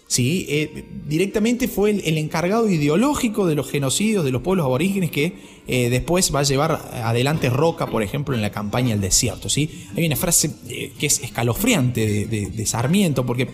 ¿sí? 0.08 0.46
Eh, 0.50 0.86
directamente 1.08 1.68
fue 1.68 1.92
el, 1.92 2.18
encargado 2.18 2.70
ideológico 2.70 3.46
de 3.46 3.56
los 3.56 3.70
genocidios 3.70 4.24
de 4.24 4.32
los 4.32 4.42
pueblos 4.42 4.66
aborígenes 4.66 5.12
que 5.12 5.36
eh, 5.68 5.90
después 5.90 6.34
va 6.34 6.40
a 6.40 6.44
llevar 6.44 6.72
adelante 7.04 7.50
Roca, 7.50 7.88
por 7.88 8.04
ejemplo, 8.04 8.36
en 8.36 8.42
la 8.42 8.52
campaña 8.52 8.92
del 8.92 9.02
desierto. 9.02 9.50
¿sí? 9.50 9.88
Hay 9.96 10.06
una 10.06 10.16
frase 10.16 10.52
que 10.98 11.06
es 11.06 11.22
escalofriante 11.22 12.26
de, 12.26 12.66
Sarmiento, 12.66 13.26
porque 13.26 13.50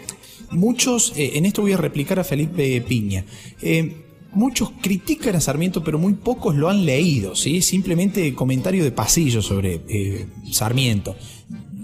muchos, 0.51 1.13
en 1.15 1.46
esto 1.46 1.62
voy 1.62 1.74
a 1.74 1.77
replicar 1.77 2.19
a 2.19 2.24
Felipe 2.24 2.81
Piña, 2.81 3.25
muchos 4.34 4.72
critican 4.81 5.36
a 5.36 5.41
Sarmiento, 5.41 5.84
pero 5.84 5.98
muy 5.98 6.13
pocos 6.13 6.55
lo 6.55 6.69
han 6.69 6.86
leído, 6.86 7.36
¿sí? 7.36 7.62
simplemente 7.62 8.34
comentario 8.36 8.84
de 8.84 8.91
pasillo 8.91 9.41
sobre 9.41 9.81
Sarmiento 10.51 11.15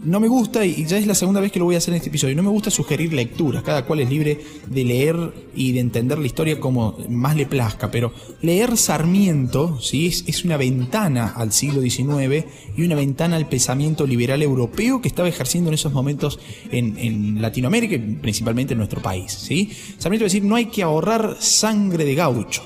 no 0.05 0.19
me 0.19 0.27
gusta, 0.27 0.65
y 0.65 0.85
ya 0.85 0.97
es 0.97 1.07
la 1.07 1.15
segunda 1.15 1.41
vez 1.41 1.51
que 1.51 1.59
lo 1.59 1.65
voy 1.65 1.75
a 1.75 1.79
hacer 1.79 1.93
en 1.93 1.97
este 1.97 2.09
episodio, 2.09 2.35
no 2.35 2.43
me 2.43 2.49
gusta 2.49 2.69
sugerir 2.69 3.11
lecturas, 3.11 3.63
cada 3.63 3.85
cual 3.85 3.99
es 4.01 4.09
libre 4.09 4.39
de 4.67 4.83
leer 4.83 5.15
y 5.55 5.71
de 5.71 5.79
entender 5.79 6.19
la 6.19 6.25
historia 6.25 6.59
como 6.59 6.97
más 7.09 7.35
le 7.35 7.45
plazca, 7.45 7.89
pero 7.89 8.13
leer 8.41 8.77
Sarmiento 8.77 9.81
¿sí? 9.81 10.07
es, 10.27 10.45
una 10.45 10.57
ventana 10.57 11.33
al 11.35 11.51
siglo 11.51 11.81
XIX 11.81 12.45
y 12.77 12.83
una 12.83 12.95
ventana 12.95 13.35
al 13.35 13.49
pensamiento 13.49 14.05
liberal 14.05 14.43
europeo 14.43 15.01
que 15.01 15.07
estaba 15.07 15.27
ejerciendo 15.27 15.69
en 15.69 15.73
esos 15.73 15.91
momentos 15.91 16.39
en, 16.71 17.41
Latinoamérica 17.41 17.95
y 17.95 17.99
principalmente 17.99 18.73
en 18.73 18.77
nuestro 18.77 19.01
país. 19.01 19.31
¿sí? 19.31 19.71
Sarmiento 19.97 20.23
va 20.23 20.27
a 20.27 20.31
decir, 20.31 20.43
no 20.43 20.55
hay 20.55 20.67
que 20.67 20.83
ahorrar 20.83 21.37
sangre 21.39 22.05
de 22.05 22.15
gaucho. 22.15 22.63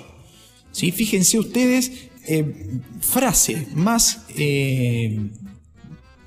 ¿sí? 0.71 0.91
Fíjense 0.91 1.39
ustedes, 1.39 2.09
eh, 2.27 2.81
frase 2.99 3.67
más... 3.73 4.25
Eh, 4.35 5.29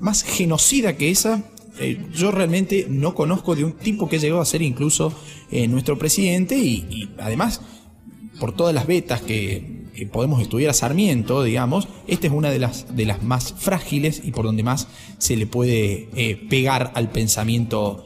más 0.02 0.24
genocida 0.24 0.96
que 0.96 1.10
esa, 1.10 1.44
eh, 1.78 1.96
yo 2.12 2.32
realmente 2.32 2.86
no 2.90 3.14
conozco 3.14 3.54
de 3.54 3.64
un 3.64 3.72
tipo 3.72 4.08
que 4.08 4.18
llegó 4.18 4.40
a 4.40 4.44
ser 4.44 4.60
incluso 4.60 5.14
eh, 5.50 5.68
nuestro 5.68 5.96
presidente 5.96 6.58
y, 6.58 7.08
además, 7.18 7.60
por 8.40 8.54
todas 8.54 8.74
las 8.74 8.86
vetas 8.86 9.22
que, 9.22 9.80
podemos 10.10 10.42
estudiar 10.42 10.70
a 10.70 10.74
Sarmiento, 10.74 11.44
digamos, 11.44 11.86
esta 12.08 12.26
es 12.26 12.32
una 12.32 12.50
de 12.50 12.58
las, 12.58 12.96
de 12.96 13.06
las 13.06 13.22
más 13.22 13.54
frágiles 13.56 14.20
y 14.24 14.32
por 14.32 14.44
donde 14.44 14.64
más 14.64 14.88
se 15.18 15.36
le 15.36 15.46
puede 15.46 16.08
eh, 16.16 16.44
pegar 16.50 16.90
al 16.96 17.12
pensamiento 17.12 18.04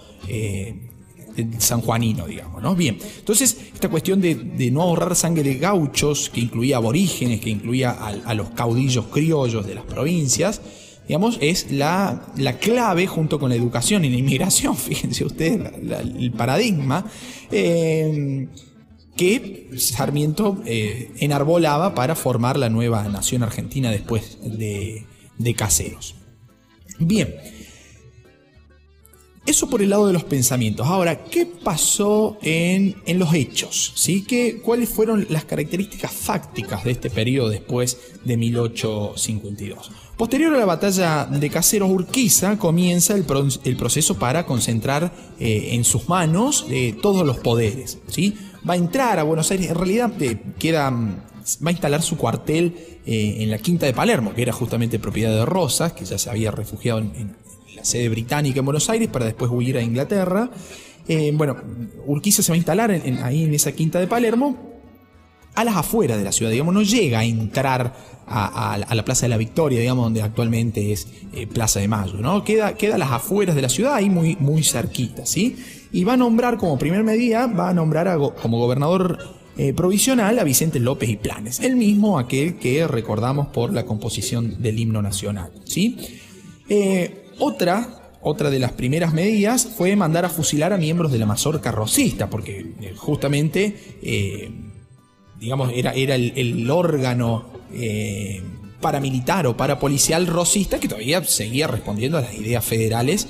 sanjuanino, 1.58 2.26
digamos, 2.26 2.62
¿no? 2.62 2.74
Bien, 2.76 2.98
entonces 3.18 3.56
esta 3.72 3.88
cuestión 3.88 4.20
de, 4.20 4.34
no 4.70 4.82
ahorrar 4.82 5.16
sangre 5.16 5.42
de 5.42 5.54
gauchos, 5.54 6.28
que 6.28 6.40
incluía 6.40 6.76
aborígenes, 6.76 7.40
que 7.40 7.48
incluía 7.48 7.92
a 7.92 8.34
los 8.34 8.50
caudillos 8.50 9.06
criollos 9.06 9.66
de 9.66 9.76
las 9.76 9.84
provincias, 9.84 10.60
digamos, 11.06 11.38
es 11.40 11.70
la, 11.70 12.26
clave 12.60 13.06
junto 13.06 13.38
con 13.38 13.50
la 13.50 13.56
educación 13.56 14.04
y 14.04 14.10
la 14.10 14.16
inmigración, 14.16 14.76
fíjense 14.76 15.25
ustedes 15.25 15.72
el 16.18 16.32
paradigma, 16.32 17.06
eh, 17.50 18.48
que 19.16 19.70
Sarmiento 19.76 20.62
eh, 20.66 21.12
enarbolaba 21.18 21.94
para 21.94 22.14
formar 22.14 22.58
la 22.58 22.68
nueva 22.68 23.08
nación 23.08 23.42
argentina 23.42 23.90
después 23.90 24.38
de, 24.42 25.06
de 25.38 25.54
Caseros. 25.54 26.16
Bien, 26.98 27.34
eso 29.46 29.70
por 29.70 29.80
el 29.80 29.90
lado 29.90 30.08
de 30.08 30.12
los 30.12 30.25
pensamientos. 30.25 30.86
Ahora, 30.88 31.25
¿qué 31.25 31.46
pasó 31.46 32.36
en, 32.42 32.96
los 33.06 33.32
hechos? 33.32 33.92
¿Sí? 33.94 34.25
¿Qué, 34.25 34.60
¿Cuáles 34.60 34.88
fueron 34.88 35.25
las 35.30 35.44
características 35.44 36.12
fácticas 36.12 36.82
de 36.84 36.90
este 36.90 37.10
periodo 37.10 37.48
después 37.48 37.96
de 38.25 38.36
1852? 38.36 39.90
Posterior 40.16 40.54
a 40.54 40.56
la 40.56 40.64
batalla 40.64 41.26
de 41.26 41.50
Caseros 41.50 41.90
Urquiza 41.90 42.56
comienza 42.56 43.14
el, 43.14 43.25
proceso 43.25 44.18
para 44.18 44.46
concentrar 44.46 45.12
eh, 45.38 45.68
en 45.73 45.85
sus 45.85 46.08
manos 46.08 46.64
eh, 46.70 46.96
todos 47.02 47.26
los 47.26 47.37
poderes. 47.37 47.99
¿sí? 48.08 48.35
Va 48.68 48.75
a 48.75 48.76
entrar 48.78 49.18
a 49.18 49.25
Buenos 49.25 49.50
Aires, 49.50 49.68
en 49.68 49.75
realidad 49.75 50.11
eh, 50.23 50.38
queda, 50.58 50.88
va 50.90 51.68
a 51.68 51.70
instalar 51.70 52.00
su 52.00 52.16
cuartel 52.16 52.75
en 53.04 53.50
la 53.50 53.58
Quinta 53.58 53.85
de 53.87 53.92
Palermo, 53.92 54.35
que 54.35 54.42
era 54.42 54.52
justamente 54.52 54.99
propiedad 54.99 55.30
de 55.30 55.44
Rosas, 55.44 55.92
que 55.92 56.04
ya 56.04 56.18
se 56.18 56.28
había 56.28 56.50
refugiado 56.50 56.99
en, 56.99 57.37
la 57.76 57.85
sede 57.85 58.08
británica 58.08 58.61
en 58.61 58.64
Buenos 58.64 58.88
Aires 58.88 59.08
para 59.08 59.26
después 59.26 59.50
huir 59.52 59.76
a 59.76 59.82
Inglaterra. 59.82 60.50
Bueno, 61.35 61.56
Urquiza 62.06 62.42
se 62.42 62.50
va 62.50 62.54
a 62.54 62.56
instalar 62.56 62.90
ahí 62.90 63.44
en 63.44 63.54
esa 63.54 63.70
quinta 63.73 64.00
de 64.00 64.08
Palermo, 64.08 64.75
a 65.56 65.64
las 65.64 65.76
afueras 65.76 66.18
de 66.18 66.25
la 66.25 66.32
ciudad, 66.32 66.52
digamos, 66.52 66.75
no 66.75 66.82
llega 66.82 67.20
a 67.20 67.25
entrar 67.25 67.94
a, 68.28 68.78
la 68.92 69.04
Plaza 69.04 69.26
de 69.26 69.30
la 69.30 69.36
Victoria, 69.36 69.80
digamos, 69.80 70.04
donde 70.04 70.22
actualmente 70.22 70.92
es 70.92 71.08
eh, 71.32 71.46
Plaza 71.46 71.80
de 71.80 71.88
Mayo, 71.88 72.18
¿no? 72.18 72.44
Queda, 72.44 72.75
queda 72.75 72.96
a 72.96 72.98
las 72.98 73.10
afueras 73.10 73.56
de 73.56 73.62
la 73.62 73.68
ciudad, 73.68 73.94
ahí 73.94 74.10
muy, 74.10 74.36
muy 74.40 74.62
cerquita, 74.62 75.26
¿sí? 75.26 75.56
Y 75.92 76.04
va 76.04 76.14
a 76.14 76.16
nombrar 76.16 76.58
como 76.58 76.78
primer 76.78 77.02
medida, 77.04 77.46
va 77.46 77.70
a 77.70 77.75
nombrar 77.75 78.18
como 78.40 78.58
gobernador 78.58 79.18
eh, 79.56 79.72
provisional 79.72 80.38
a 80.38 80.44
Vicente 80.44 80.78
López 80.80 81.08
y 81.08 81.16
Planes, 81.16 81.60
el 81.60 81.76
mismo 81.76 82.18
aquel 82.18 82.56
que 82.56 82.86
recordamos 82.86 83.48
por 83.48 83.72
la 83.72 83.86
composición 83.86 84.60
del 84.60 84.78
himno 84.78 85.02
nacional, 85.02 85.52
¿sí? 85.64 85.96
Otra, 87.38 88.06
otra 88.22 88.50
de 88.50 88.58
las 88.58 88.72
primeras 88.72 89.12
medidas 89.12 89.66
fue 89.66 89.94
mandar 89.94 90.25
a 90.25 90.30
fusilar 90.30 90.72
a 90.72 90.78
miembros 90.78 91.12
de 91.12 91.18
la 91.18 91.26
mazorca 91.26 91.70
rosista, 91.70 92.30
porque 92.30 92.75
eh, 92.80 92.92
justamente, 92.96 93.76
eh, 94.02 94.50
digamos, 95.40 95.71
era, 95.75 95.93
era 95.93 96.14
el, 96.14 96.71
órgano 96.71 97.45
eh, 97.73 98.43
paramilitar 98.81 99.47
o 99.47 99.57
parapolicial 99.57 100.26
rosista 100.26 100.78
que 100.78 100.88
todavía 100.88 101.23
seguía 101.25 101.66
respondiendo 101.66 102.19
a 102.19 102.23
las 102.23 102.35
ideas 102.35 102.64
federales 102.64 103.28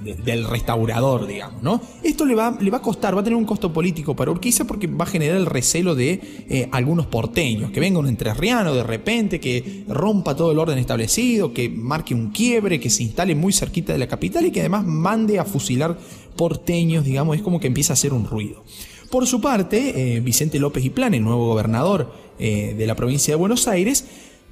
del 0.00 0.44
restaurador, 0.44 1.26
digamos, 1.26 1.62
¿no? 1.62 1.80
Esto 2.02 2.24
le 2.24 2.34
va, 2.34 2.56
le 2.58 2.70
va 2.70 2.78
a 2.78 2.82
costar, 2.82 3.14
va 3.14 3.20
a 3.20 3.24
tener 3.24 3.36
un 3.36 3.44
costo 3.44 3.72
político 3.72 4.16
para 4.16 4.30
Urquiza 4.30 4.64
porque 4.64 4.86
va 4.86 5.04
a 5.04 5.08
generar 5.08 5.36
el 5.36 5.46
recelo 5.46 5.94
de 5.94 6.20
eh, 6.48 6.68
algunos 6.72 7.06
porteños, 7.06 7.70
que 7.70 7.80
venga 7.80 7.98
un 7.98 8.08
entrerriano 8.08 8.74
de 8.74 8.82
repente, 8.82 9.40
que 9.40 9.84
rompa 9.88 10.34
todo 10.34 10.52
el 10.52 10.58
orden 10.58 10.78
establecido, 10.78 11.52
que 11.52 11.68
marque 11.68 12.14
un 12.14 12.30
quiebre, 12.30 12.80
que 12.80 12.88
se 12.88 13.02
instale 13.02 13.34
muy 13.34 13.52
cerquita 13.52 13.92
de 13.92 13.98
la 13.98 14.08
capital 14.08 14.46
y 14.46 14.50
que 14.50 14.60
además 14.60 14.86
mande 14.86 15.38
a 15.38 15.44
fusilar 15.44 15.98
porteños, 16.36 17.04
digamos, 17.04 17.36
es 17.36 17.42
como 17.42 17.60
que 17.60 17.66
empieza 17.66 17.92
a 17.92 17.94
hacer 17.94 18.14
un 18.14 18.24
ruido. 18.24 18.64
Por 19.10 19.26
su 19.26 19.40
parte, 19.40 20.14
eh, 20.16 20.20
Vicente 20.20 20.60
López 20.60 20.84
y 20.84 20.90
Plan, 20.90 21.14
el 21.14 21.24
nuevo 21.24 21.48
gobernador 21.48 22.12
eh, 22.38 22.74
de 22.78 22.86
la 22.86 22.94
provincia 22.94 23.32
de 23.32 23.36
Buenos 23.36 23.66
Aires, 23.66 24.04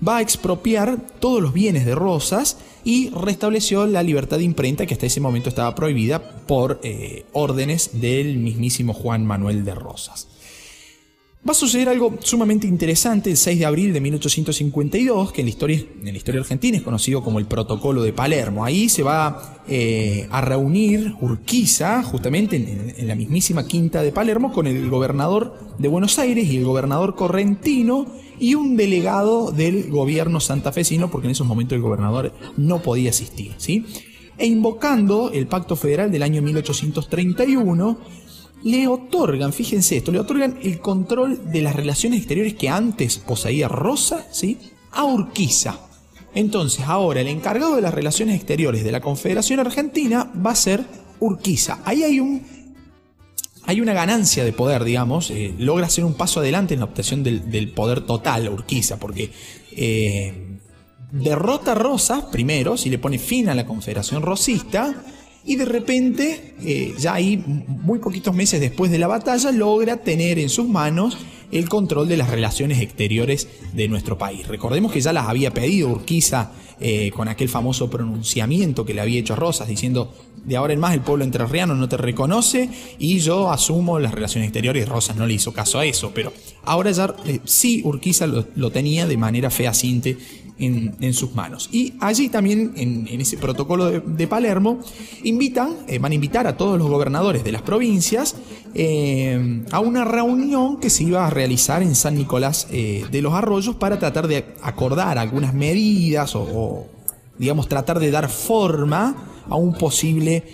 va 0.07 0.17
a 0.17 0.21
expropiar 0.21 0.99
todos 1.21 1.41
los 1.41 1.53
bienes 1.53 1.87
de 1.87 1.95
Rosas 1.95 2.59
y 2.85 3.11
restableció 3.11 3.87
la 3.87 4.03
libertad 4.03 4.39
de 4.39 4.45
imprenta 4.45 4.85
que 4.85 4.95
hasta 4.95 5.07
ese 5.07 5.21
momento 5.21 5.49
estaba 5.49 5.77
prohibida 5.77 6.41
por 6.47 6.81
eh, 6.83 7.25
órdenes 7.33 8.01
del 8.01 8.39
mismísimo 8.39 8.95
Juan 8.95 9.25
Manuel 9.25 9.65
de 9.65 9.77
Rosas. 9.77 10.27
Va 11.49 11.53
a 11.53 11.55
suceder 11.55 11.89
algo 11.89 12.19
sumamente 12.21 12.67
interesante 12.67 13.31
el 13.31 13.39
6 13.39 13.61
de 13.61 13.65
abril 13.65 13.95
de 13.95 14.03
1852, 14.03 15.33
que 15.33 15.41
en 15.41 15.47
la 15.47 15.49
historia, 15.49 15.79
en 15.79 16.13
la 16.13 16.19
historia 16.19 16.43
argentina 16.43 16.77
es 16.77 16.83
conocido 16.83 17.23
como 17.23 17.39
el 17.39 17.47
Protocolo 17.47 18.03
de 18.03 18.13
Palermo. 18.13 18.67
Ahí 18.67 18.91
se 18.91 19.03
va 19.03 19.63
eh, 19.67 20.29
a 20.31 20.43
reunir 20.43 21.15
Urquiza, 21.23 22.03
justamente 22.03 22.57
en, 22.57 22.93
en, 22.95 23.09
la 23.09 23.15
mismísima 23.15 23.67
quinta 23.67 24.03
de 24.03 24.13
Palermo, 24.13 24.53
con 24.53 24.67
el 24.67 24.91
gobernador 24.91 25.55
de 25.79 25.89
Buenos 25.89 26.19
Aires 26.19 26.47
y 26.51 26.59
el 26.59 26.65
gobernador 26.67 27.15
correntino 27.15 28.05
y 28.39 28.55
un 28.55 28.77
delegado 28.77 29.51
del 29.51 29.89
gobierno 29.89 30.41
santafesino, 30.41 31.11
porque 31.11 31.29
en 31.29 31.31
esos 31.31 31.47
momentos 31.47 31.77
el 31.77 31.83
gobernador 31.83 32.35
no 32.59 32.83
podía 32.83 33.09
asistir. 33.09 33.55
¿sí? 33.57 33.87
E 34.37 34.47
invocando 34.47 35.31
el 35.33 35.47
Pacto 35.47 35.77
Federal 35.77 36.13
del 36.13 36.23
año 36.25 36.43
1831, 36.43 37.99
le 38.65 38.89
otorgan, 38.89 39.53
fíjense 39.53 39.97
esto, 39.97 40.13
le 40.13 40.21
otorgan 40.21 40.59
el 40.63 40.81
control 40.81 41.51
de 41.51 41.63
las 41.63 41.77
relaciones 41.77 42.19
exteriores 42.19 42.55
que 42.55 42.69
antes 42.69 43.19
poseía 43.19 43.69
Rosa, 43.69 44.27
¿sí? 44.33 44.59
A 44.93 45.05
Urquiza. 45.05 45.81
Entonces, 46.35 46.85
ahora 46.87 47.21
el 47.21 47.29
encargado 47.29 47.77
de 47.77 47.83
las 47.83 47.95
relaciones 47.95 48.37
exteriores 48.37 48.85
de 48.85 48.93
la 48.93 49.01
Confederación 49.01 49.61
Argentina 49.61 50.31
va 50.45 50.53
a 50.53 50.57
ser 50.57 50.85
Urquiza. 51.21 51.81
Ahí 51.85 52.03
hay 52.03 52.21
un 52.21 52.59
hay 53.65 53.83
una 53.83 53.93
ganancia 53.93 54.47
de 54.47 54.53
poder, 54.55 54.83
digamos, 54.83 55.31
eh, 55.31 55.55
logra 55.59 55.87
hacer 55.87 56.03
un 56.03 56.15
paso 56.15 56.41
adelante 56.41 56.73
en 56.73 56.81
la 56.81 56.87
obtención 56.87 57.23
del, 57.23 57.71
poder 57.73 58.01
total 58.01 58.49
Urquiza, 58.49 58.99
porque 58.99 59.31
eh, 59.77 60.59
derrota 61.13 61.73
a 61.73 61.75
Rosas 61.75 62.25
primero, 62.33 62.79
si 62.79 62.89
le 62.89 62.99
pone 62.99 63.19
fin 63.19 63.51
a 63.51 63.55
la 63.55 63.67
Confederación 63.67 64.23
Rosista, 64.23 64.95
y 65.49 65.57
de 65.57 65.65
repente, 65.65 66.55
eh, 66.63 66.95
ya 66.99 67.15
ahí 67.15 67.43
muy 67.67 68.01
poquitos 68.01 68.35
meses 68.35 68.61
después 68.61 68.91
de 68.91 68.99
la 68.99 69.07
batalla, 69.07 69.51
logra 69.51 69.97
tener 69.97 70.39
en 70.39 70.51
sus 70.51 70.69
manos 70.69 71.17
el 71.51 71.71
control 71.71 72.07
de 72.07 72.19
las 72.19 72.29
relaciones 72.29 72.83
exteriores 72.83 73.49
de 73.73 73.89
nuestro 73.89 74.19
país. 74.19 74.47
Recordemos 74.47 74.93
que 74.93 75.01
ya 75.01 75.15
las 75.15 75.27
había 75.27 75.55
pedido 75.55 75.89
Urquiza 75.89 76.53
eh, 76.81 77.11
con 77.11 77.27
aquel 77.27 77.49
famoso 77.49 77.91
pronunciamiento 77.91 78.85
que 78.85 78.95
le 78.95 79.01
había 79.01 79.19
hecho 79.19 79.35
Rosas, 79.35 79.67
diciendo, 79.67 80.15
de 80.45 80.57
ahora 80.57 80.75
en 80.75 80.79
más 80.79 80.95
el 80.95 81.01
pueblo 81.01 81.25
entrerriano 81.25 81.75
no 81.75 81.89
te 81.89 81.97
reconoce 81.97 82.71
y 83.01 83.19
yo 83.19 83.51
asumo 83.51 83.99
las 83.99 84.15
relaciones 84.15 84.49
exteriores. 84.49 84.89
Rosas 84.89 85.17
no 85.17 85.27
le 85.27 85.35
hizo 85.35 85.53
caso 85.53 85.81
a 85.81 85.85
eso, 85.85 86.13
pero 86.15 86.33
ahora 86.65 86.93
ya 86.93 87.17
eh, 87.27 87.41
sí 87.45 87.83
Urquiza 87.85 88.29
lo, 88.29 88.71
tenía 88.71 89.09
de 89.09 89.17
manera 89.17 89.51
fehaciente 89.51 90.19
en, 90.61 91.15
sus 91.15 91.35
manos. 91.35 91.69
Y 91.73 91.95
allí 92.01 92.29
también, 92.29 92.73
en, 92.77 93.21
ese 93.21 93.37
protocolo 93.37 93.91
de, 93.91 94.27
Palermo, 94.27 94.81
invitan, 95.23 95.77
eh, 95.87 95.99
van 95.99 96.13
a 96.13 96.15
invitar 96.15 96.47
a 96.47 96.57
todos 96.57 96.79
los 96.79 96.89
gobernadores 96.89 97.45
de 97.45 97.53
las 97.53 97.63
provincias 97.63 98.37
a 99.73 99.81
una 99.81 100.05
reunión 100.05 100.79
que 100.79 100.91
se 100.91 101.03
iba 101.03 101.27
a 101.27 101.31
realizar 101.31 101.83
en 101.83 101.95
San 101.97 102.17
Nicolás 102.17 102.69
de 102.71 103.23
los 103.23 103.35
Arroyos 103.35 103.75
para 103.75 103.99
tratar 103.99 104.29
de 104.29 104.45
acordar 104.63 105.19
algunas 105.19 105.55
medidas 105.55 106.37
o, 106.37 106.68
digamos, 107.39 107.69
tratar 107.69 108.01
de 108.01 108.11
dar 108.11 108.29
forma 108.29 109.29
a 109.49 109.57
un 109.57 109.75
posible 109.75 110.45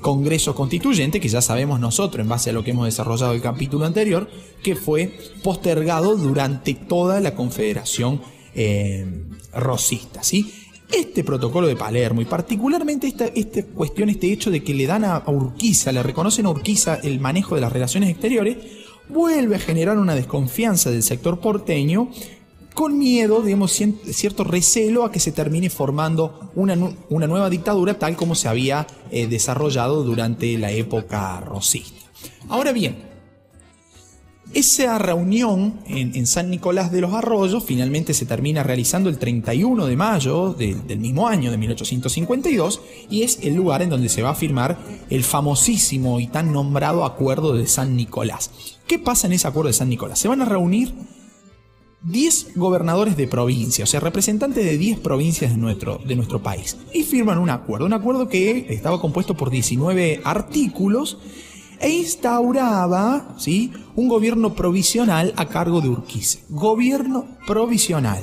Congreso 0.00 0.54
Constituyente, 0.54 1.20
que 1.20 1.28
ya 1.28 1.40
sabemos 1.40 1.80
nosotros, 1.80 2.22
en 2.22 2.28
base 2.28 2.50
a 2.50 2.52
lo 2.52 2.62
que 2.62 2.72
hemos 2.72 2.84
desarrollado 2.84 3.32
el 3.32 3.40
capítulo 3.40 3.86
anterior, 3.86 4.28
que 4.62 4.76
fue 4.76 5.16
postergado 5.42 6.16
durante 6.16 6.74
toda 6.74 7.20
la 7.20 7.34
Confederación 7.34 8.20
eh, 8.54 9.06
rosista. 9.52 10.22
¿sí? 10.22 10.52
Este 10.90 11.24
protocolo 11.24 11.66
de 11.66 11.76
Palermo 11.76 12.20
y 12.22 12.24
particularmente 12.24 13.06
esta, 13.06 13.26
esta, 13.26 13.62
cuestión, 13.64 14.08
este 14.08 14.32
hecho 14.32 14.50
de 14.50 14.62
que 14.62 14.74
le 14.74 14.86
dan 14.86 15.04
a 15.04 15.22
Urquiza, 15.26 15.92
le 15.92 16.02
reconocen 16.02 16.46
a 16.46 16.50
Urquiza 16.50 16.96
el 17.02 17.20
manejo 17.20 17.54
de 17.54 17.60
las 17.60 17.72
relaciones 17.72 18.10
exteriores, 18.10 18.56
vuelve 19.08 19.56
a 19.56 19.58
generar 19.58 19.98
una 19.98 20.14
desconfianza 20.14 20.90
del 20.90 21.02
sector 21.02 21.40
porteño 21.40 22.10
con 22.74 22.98
miedo, 22.98 23.40
digamos, 23.40 23.80
cierto 24.10 24.44
recelo 24.44 25.04
a 25.04 25.12
que 25.12 25.20
se 25.20 25.32
termine 25.32 25.70
formando 25.70 26.50
una, 26.56 26.74
nueva 26.74 27.48
dictadura 27.48 27.98
tal 27.98 28.16
como 28.16 28.34
se 28.34 28.48
había 28.48 28.86
eh, 29.10 29.28
desarrollado 29.28 30.02
durante 30.02 30.58
la 30.58 30.72
época 30.72 31.40
rosista. 31.40 32.00
Ahora 32.48 32.72
bien, 32.72 33.14
esa 34.52 34.98
reunión 34.98 35.80
en, 35.86 36.26
San 36.26 36.50
Nicolás 36.50 36.92
de 36.92 37.00
los 37.00 37.12
Arroyos 37.12 37.64
finalmente 37.64 38.12
se 38.12 38.26
termina 38.26 38.62
realizando 38.62 39.08
el 39.08 39.18
31 39.18 39.86
de 39.86 39.96
mayo 39.96 40.52
del 40.52 40.98
mismo 40.98 41.26
año, 41.26 41.50
de 41.50 41.56
1852, 41.56 42.80
y 43.10 43.22
es 43.22 43.38
el 43.42 43.54
lugar 43.54 43.82
en 43.82 43.90
donde 43.90 44.08
se 44.08 44.22
va 44.22 44.30
a 44.30 44.34
firmar 44.34 44.78
el 45.10 45.24
famosísimo 45.24 46.20
y 46.20 46.26
tan 46.26 46.52
nombrado 46.52 47.04
Acuerdo 47.04 47.54
de 47.54 47.66
San 47.66 47.96
Nicolás. 47.96 48.50
¿Qué 48.86 48.98
pasa 48.98 49.26
en 49.26 49.32
ese 49.32 49.48
Acuerdo 49.48 49.68
de 49.68 49.74
San 49.74 49.88
Nicolás? 49.88 50.18
Se 50.18 50.28
van 50.28 50.42
a 50.42 50.44
reunir 50.44 50.94
10 52.04 52.52
gobernadores 52.56 53.16
de 53.16 53.26
provincia, 53.26 53.84
o 53.84 53.86
sea, 53.86 54.00
representantes 54.00 54.64
de 54.64 54.76
10 54.76 55.00
provincias 55.00 55.52
de 55.52 55.56
nuestro, 55.56 55.98
de 56.04 56.16
nuestro 56.16 56.42
país, 56.42 56.76
y 56.92 57.02
firman 57.02 57.38
un 57.38 57.50
acuerdo, 57.50 57.86
un 57.86 57.94
acuerdo 57.94 58.28
que 58.28 58.66
estaba 58.68 59.00
compuesto 59.00 59.34
por 59.34 59.50
19 59.50 60.20
artículos 60.24 61.18
e 61.80 61.90
instauraba 61.90 63.34
¿sí? 63.38 63.72
un 63.96 64.08
gobierno 64.08 64.54
provisional 64.54 65.32
a 65.36 65.46
cargo 65.48 65.80
de 65.80 65.88
Urquiza. 65.88 66.40
Gobierno 66.50 67.26
provisional, 67.46 68.22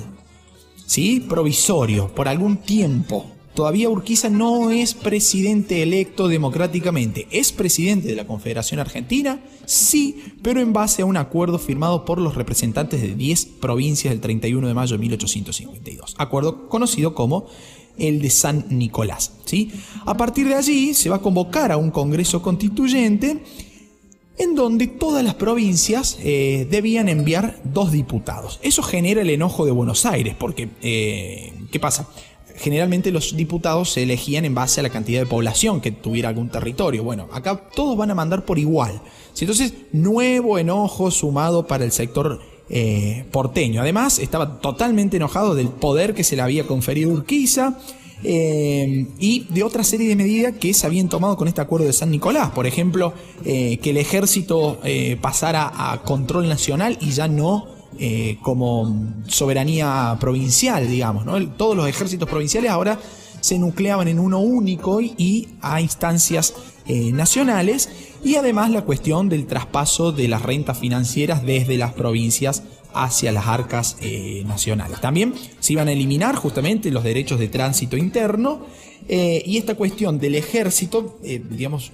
¿sí? 0.86 1.26
provisorio, 1.28 2.08
por 2.14 2.28
algún 2.28 2.58
tiempo. 2.58 3.26
Todavía 3.54 3.90
Urquiza 3.90 4.30
no 4.30 4.72
es 4.72 4.94
presidente 4.94 5.84
electo 5.84 6.28
democráticamente. 6.28 7.28
¿Es 7.32 7.52
presidente 7.52 8.08
de 8.08 8.16
la 8.16 8.26
Confederación 8.26 8.80
Argentina? 8.80 9.42
Sí, 9.66 10.24
pero 10.42 10.62
en 10.62 10.72
base 10.72 11.02
a 11.02 11.06
un 11.06 11.18
acuerdo 11.18 11.60
firmado 11.60 12.06
por 12.06 12.20
los 12.20 12.36
representantes 12.36 13.02
de 13.02 13.14
10 13.14 13.46
provincias 13.60 14.14
el 14.14 14.22
31 14.22 14.68
de 14.68 14.74
mayo 14.74 14.94
de 14.94 15.00
1852. 15.00 16.16
Acuerdo 16.18 16.70
conocido 16.70 17.14
como 17.14 17.48
el 17.98 18.22
de 18.22 18.30
San 18.30 18.66
Nicolás. 18.70 19.34
¿sí? 19.46 19.72
A 20.06 20.16
partir 20.16 20.48
de 20.48 20.56
allí 20.56 20.94
se 20.94 21.10
va 21.10 21.18
a 21.18 21.22
convocar 21.22 21.72
a 21.72 21.78
un 21.78 21.92
Congreso 21.92 22.42
Constituyente 22.42 23.44
en 24.38 24.56
donde 24.56 24.88
todas 24.88 25.24
las 25.24 25.36
provincias 25.36 26.18
eh, 26.24 26.68
debían 26.70 27.10
enviar 27.10 27.60
dos 27.64 27.92
diputados. 27.92 28.60
Eso 28.64 28.82
genera 28.82 29.22
el 29.22 29.30
enojo 29.30 29.66
de 29.66 29.72
Buenos 29.72 30.06
Aires, 30.06 30.36
porque, 30.40 30.70
eh, 30.82 31.54
¿qué 31.70 31.80
pasa? 31.80 32.08
Generalmente 32.58 33.12
los 33.12 33.36
diputados 33.36 33.92
se 33.92 34.04
elegían 34.04 34.46
en 34.46 34.56
base 34.56 34.80
a 34.80 34.84
la 34.84 34.90
cantidad 34.90 35.20
de 35.20 35.26
población 35.26 35.82
que 35.82 35.92
tuviera 35.92 36.30
algún 36.30 36.50
territorio. 36.50 37.04
Bueno, 37.04 37.28
acá 37.32 37.70
todos 37.76 37.98
van 37.98 38.12
a 38.12 38.16
mandar 38.16 38.46
por 38.46 38.60
igual. 38.60 39.02
Entonces, 39.40 39.74
nuevo 39.92 40.60
enojo 40.60 41.10
sumado 41.10 41.66
para 41.66 41.84
el 41.84 41.92
sector 41.92 42.40
eh, 42.70 43.26
porteño. 43.32 43.82
Además, 43.82 44.20
estaba 44.20 44.60
totalmente 44.60 45.18
enojado 45.18 45.56
del 45.56 45.68
poder 45.68 46.14
que 46.14 46.24
se 46.24 46.36
le 46.36 46.42
había 46.42 46.66
conferido 46.66 47.12
Urquiza. 47.12 47.78
Eh, 48.24 49.08
y 49.18 49.48
de 49.50 49.64
otra 49.64 49.84
serie 49.84 50.08
de 50.08 50.16
medidas 50.16 50.54
que 50.60 50.76
se 50.76 50.86
habían 50.86 51.10
tomado 51.10 51.36
con 51.36 51.48
este 51.48 51.60
acuerdo 51.60 51.88
de 51.88 51.94
San 51.94 52.12
Nicolás. 52.12 52.52
Por 52.52 52.68
ejemplo, 52.68 53.14
eh, 53.44 53.80
que 53.82 53.90
el 53.90 53.98
ejército 53.98 54.80
pasara 55.22 55.92
a 55.92 56.04
control 56.04 56.48
nacional 56.48 57.00
y 57.02 57.10
ya 57.12 57.28
no 57.28 57.81
como 58.42 59.14
soberanía 59.28 60.18
provincial, 60.20 60.88
digamos. 60.88 61.26
Todos 61.58 61.76
los 61.76 61.88
ejércitos 61.88 62.28
provinciales 62.28 62.72
ahora 62.72 63.00
se 63.42 63.60
nucleaban 63.60 64.08
en 64.08 64.20
uno 64.20 64.40
único 64.40 65.02
y 65.02 65.50
a 65.62 65.82
instancias 65.82 66.54
nacionales 66.88 67.90
y 68.24 68.36
además 68.36 68.72
la 68.72 68.84
cuestión 68.84 69.30
del 69.30 69.46
traspaso 69.46 70.12
de 70.12 70.28
las 70.28 70.42
rentas 70.42 70.80
financieras 70.80 71.44
desde 71.46 71.78
las 71.78 71.94
provincias 71.94 72.64
hacia 72.94 73.32
las 73.32 73.48
arcas 73.48 73.98
eh, 74.02 74.44
nacionales. 74.46 75.00
También 75.02 75.34
se 75.60 75.74
iban 75.74 75.88
a 75.88 75.92
eliminar 75.92 76.36
justamente 76.36 76.92
los 76.92 77.04
derechos 77.04 77.40
de 77.40 77.48
tránsito 77.48 77.98
interno 77.98 78.66
eh, 79.08 79.42
y 79.46 79.58
esta 79.58 79.76
cuestión 79.76 80.20
del 80.20 80.36
ejército, 80.36 81.20
eh, 81.24 81.42
digamos, 81.50 81.92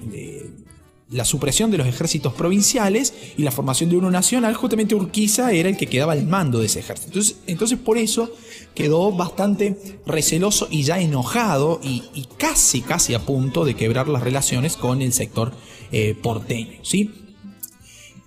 la 1.09 1.23
supresión 1.23 1.71
de 1.71 1.77
los 1.77 1.87
ejércitos 1.87 2.33
provinciales 2.33 3.13
y 3.37 3.43
la 3.43 3.51
formación 3.51 3.89
de 3.89 3.95
uno 3.95 4.11
nacional, 4.11 4.53
justamente 4.55 4.93
Urquiza 4.93 5.51
era 5.53 5.69
el 5.69 5.77
que 5.77 5.87
quedaba 5.87 6.11
al 6.11 6.27
mando 6.27 6.59
de 6.59 6.65
ese 6.65 6.79
ejército. 6.79 7.09
Entonces, 7.09 7.37
entonces 7.47 7.79
por 7.79 7.97
eso 7.97 8.29
quedó 8.75 9.11
bastante 9.13 9.77
receloso 10.05 10.67
y 10.69 10.83
ya 10.83 10.99
enojado 10.99 11.79
y, 11.81 12.27
casi, 12.37 12.81
casi 12.81 13.13
a 13.13 13.19
punto 13.19 13.63
de 13.63 13.75
quebrar 13.75 14.09
las 14.09 14.21
relaciones 14.21 14.75
con 14.75 15.01
el 15.01 15.13
sector 15.13 15.53
eh, 15.93 16.13
porteño. 16.21 16.79
¿sí? 16.83 17.11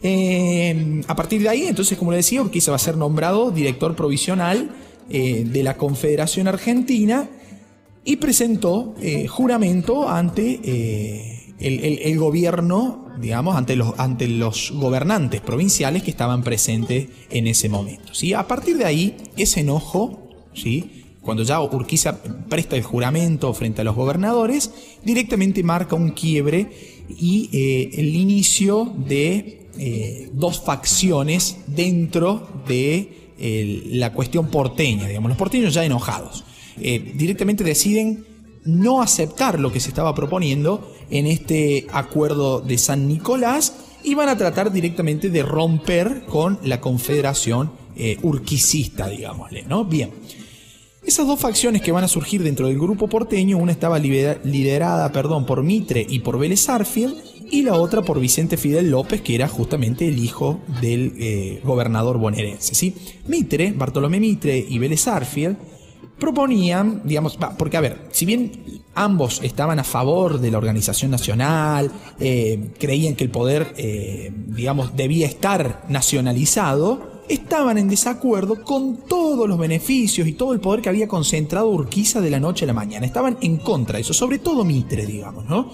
Eh, 0.02 1.02
a 1.06 1.14
partir 1.14 1.42
de 1.42 1.50
ahí, 1.50 1.66
entonces, 1.66 1.98
como 1.98 2.12
le 2.12 2.18
decía, 2.18 2.40
Urquiza 2.40 2.70
va 2.70 2.76
a 2.76 2.80
ser 2.80 2.96
nombrado 2.96 3.50
director 3.50 3.94
provisional 3.94 4.70
eh, 5.10 5.44
de 5.46 5.62
la 5.62 5.76
Confederación 5.76 6.48
Argentina 6.48 7.28
y 8.04 8.16
presentó 8.16 8.94
juramento 9.28 10.08
ante 10.08 11.39
el, 11.60 12.18
gobierno, 12.18 13.06
digamos, 13.20 13.56
ante 13.56 13.76
los, 13.76 13.98
ante 13.98 14.26
los 14.28 14.72
gobernantes 14.72 15.40
provinciales 15.40 16.02
que 16.02 16.10
estaban 16.10 16.42
presentes 16.42 17.08
en 17.30 17.46
ese 17.46 17.68
momento. 17.68 18.14
¿sí? 18.14 18.32
A 18.32 18.46
partir 18.46 18.78
de 18.78 18.84
ahí, 18.84 19.16
ese 19.36 19.60
enojo, 19.60 20.28
¿sí? 20.54 21.04
cuando 21.22 21.42
ya 21.42 21.60
Urquiza 21.60 22.22
presta 22.48 22.76
el 22.76 22.82
juramento 22.82 23.52
frente 23.52 23.82
a 23.82 23.84
los 23.84 23.94
gobernadores, 23.94 24.70
directamente 25.04 25.62
marca 25.62 25.94
un 25.96 26.10
quiebre 26.10 26.70
y 27.08 27.50
eh, 27.52 27.90
el 28.00 28.14
inicio 28.16 28.92
de 29.06 29.68
eh, 29.78 30.30
dos 30.32 30.62
facciones 30.62 31.58
dentro 31.66 32.48
de 32.66 33.18
la 33.40 34.12
cuestión 34.12 34.48
porteña, 34.48 35.08
digamos, 35.08 35.30
los 35.30 35.38
porteños 35.38 35.72
ya 35.72 35.82
enojados. 35.82 36.44
Eh, 36.78 37.12
directamente 37.14 37.64
deciden 37.64 38.24
no 38.64 39.02
aceptar 39.02 39.58
lo 39.58 39.72
que 39.72 39.80
se 39.80 39.88
estaba 39.88 40.14
proponiendo 40.14 40.92
en 41.10 41.26
este 41.26 41.86
acuerdo 41.92 42.60
de 42.60 42.78
San 42.78 43.08
Nicolás 43.08 43.74
y 44.02 44.14
van 44.14 44.28
a 44.28 44.36
tratar 44.36 44.72
directamente 44.72 45.30
de 45.30 45.42
romper 45.42 46.24
con 46.26 46.58
la 46.62 46.80
confederación 46.80 47.72
eh, 47.96 48.16
urquicista, 48.22 49.08
digámosle, 49.08 49.64
¿no? 49.64 49.84
Bien. 49.84 50.10
Esas 51.04 51.26
dos 51.26 51.40
facciones 51.40 51.82
que 51.82 51.92
van 51.92 52.04
a 52.04 52.08
surgir 52.08 52.42
dentro 52.42 52.66
del 52.66 52.78
grupo 52.78 53.08
porteño, 53.08 53.56
una 53.58 53.72
estaba 53.72 53.98
liderada 53.98 55.10
perdón, 55.12 55.46
por 55.46 55.62
Mitre 55.62 56.06
y 56.08 56.20
por 56.20 56.38
Vélez 56.38 56.68
Arfield, 56.68 57.14
y 57.50 57.62
la 57.62 57.74
otra 57.74 58.02
por 58.02 58.20
Vicente 58.20 58.56
Fidel 58.56 58.90
López, 58.90 59.22
que 59.22 59.34
era 59.34 59.48
justamente 59.48 60.06
el 60.06 60.22
hijo 60.22 60.60
del 60.80 61.14
eh, 61.18 61.60
gobernador 61.64 62.18
bonaerense. 62.18 62.74
¿sí? 62.74 62.94
Mitre, 63.26 63.72
Bartolomé 63.72 64.20
Mitre 64.20 64.64
y 64.68 64.78
Vélez 64.78 65.08
Arfield 65.08 65.56
proponían, 66.20 67.02
digamos, 67.04 67.36
porque 67.58 67.76
a 67.76 67.80
ver, 67.80 67.98
si 68.12 68.24
bien 68.24 68.52
ambos 68.94 69.40
estaban 69.42 69.80
a 69.80 69.84
favor 69.84 70.38
de 70.38 70.50
la 70.50 70.58
organización 70.58 71.10
nacional, 71.10 71.90
eh, 72.20 72.70
creían 72.78 73.16
que 73.16 73.24
el 73.24 73.30
poder, 73.30 73.74
eh, 73.76 74.30
digamos, 74.46 74.94
debía 74.94 75.26
estar 75.26 75.84
nacionalizado, 75.88 77.22
estaban 77.28 77.78
en 77.78 77.88
desacuerdo 77.88 78.62
con 78.62 78.98
todos 79.08 79.48
los 79.48 79.58
beneficios 79.58 80.28
y 80.28 80.32
todo 80.32 80.52
el 80.52 80.60
poder 80.60 80.82
que 80.82 80.88
había 80.88 81.08
concentrado 81.08 81.68
Urquiza 81.68 82.20
de 82.20 82.30
la 82.30 82.38
noche 82.38 82.64
a 82.64 82.68
la 82.68 82.74
mañana. 82.74 83.06
Estaban 83.06 83.38
en 83.40 83.56
contra 83.56 83.96
de 83.96 84.02
eso, 84.02 84.12
sobre 84.12 84.38
todo 84.38 84.64
Mitre, 84.64 85.06
digamos, 85.06 85.46
¿no? 85.46 85.70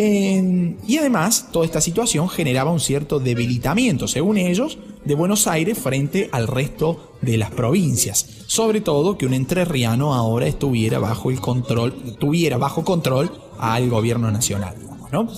y 0.00 0.96
además, 0.96 1.48
toda 1.50 1.64
esta 1.64 1.80
situación 1.80 2.28
generaba 2.28 2.70
un 2.70 2.78
cierto 2.78 3.18
debilitamiento, 3.18 4.06
según 4.06 4.38
ellos, 4.38 4.78
de 5.08 5.14
Buenos 5.14 5.46
Aires 5.46 5.78
frente 5.78 6.28
al 6.32 6.46
resto 6.46 7.14
de 7.22 7.38
las 7.38 7.50
provincias. 7.50 8.44
Sobre 8.46 8.82
todo 8.82 9.16
que 9.16 9.24
un 9.24 9.32
entrerriano 9.32 10.14
ahora 10.14 10.46
estuviera 10.46 10.98
bajo 10.98 11.30
el 11.30 11.40
control, 11.40 11.94
tuviera 12.18 12.58
bajo 12.58 12.84
control 12.84 13.32
al 13.58 13.88
gobierno 13.88 14.30
nacional, 14.30 14.76
¿no? 15.10 15.28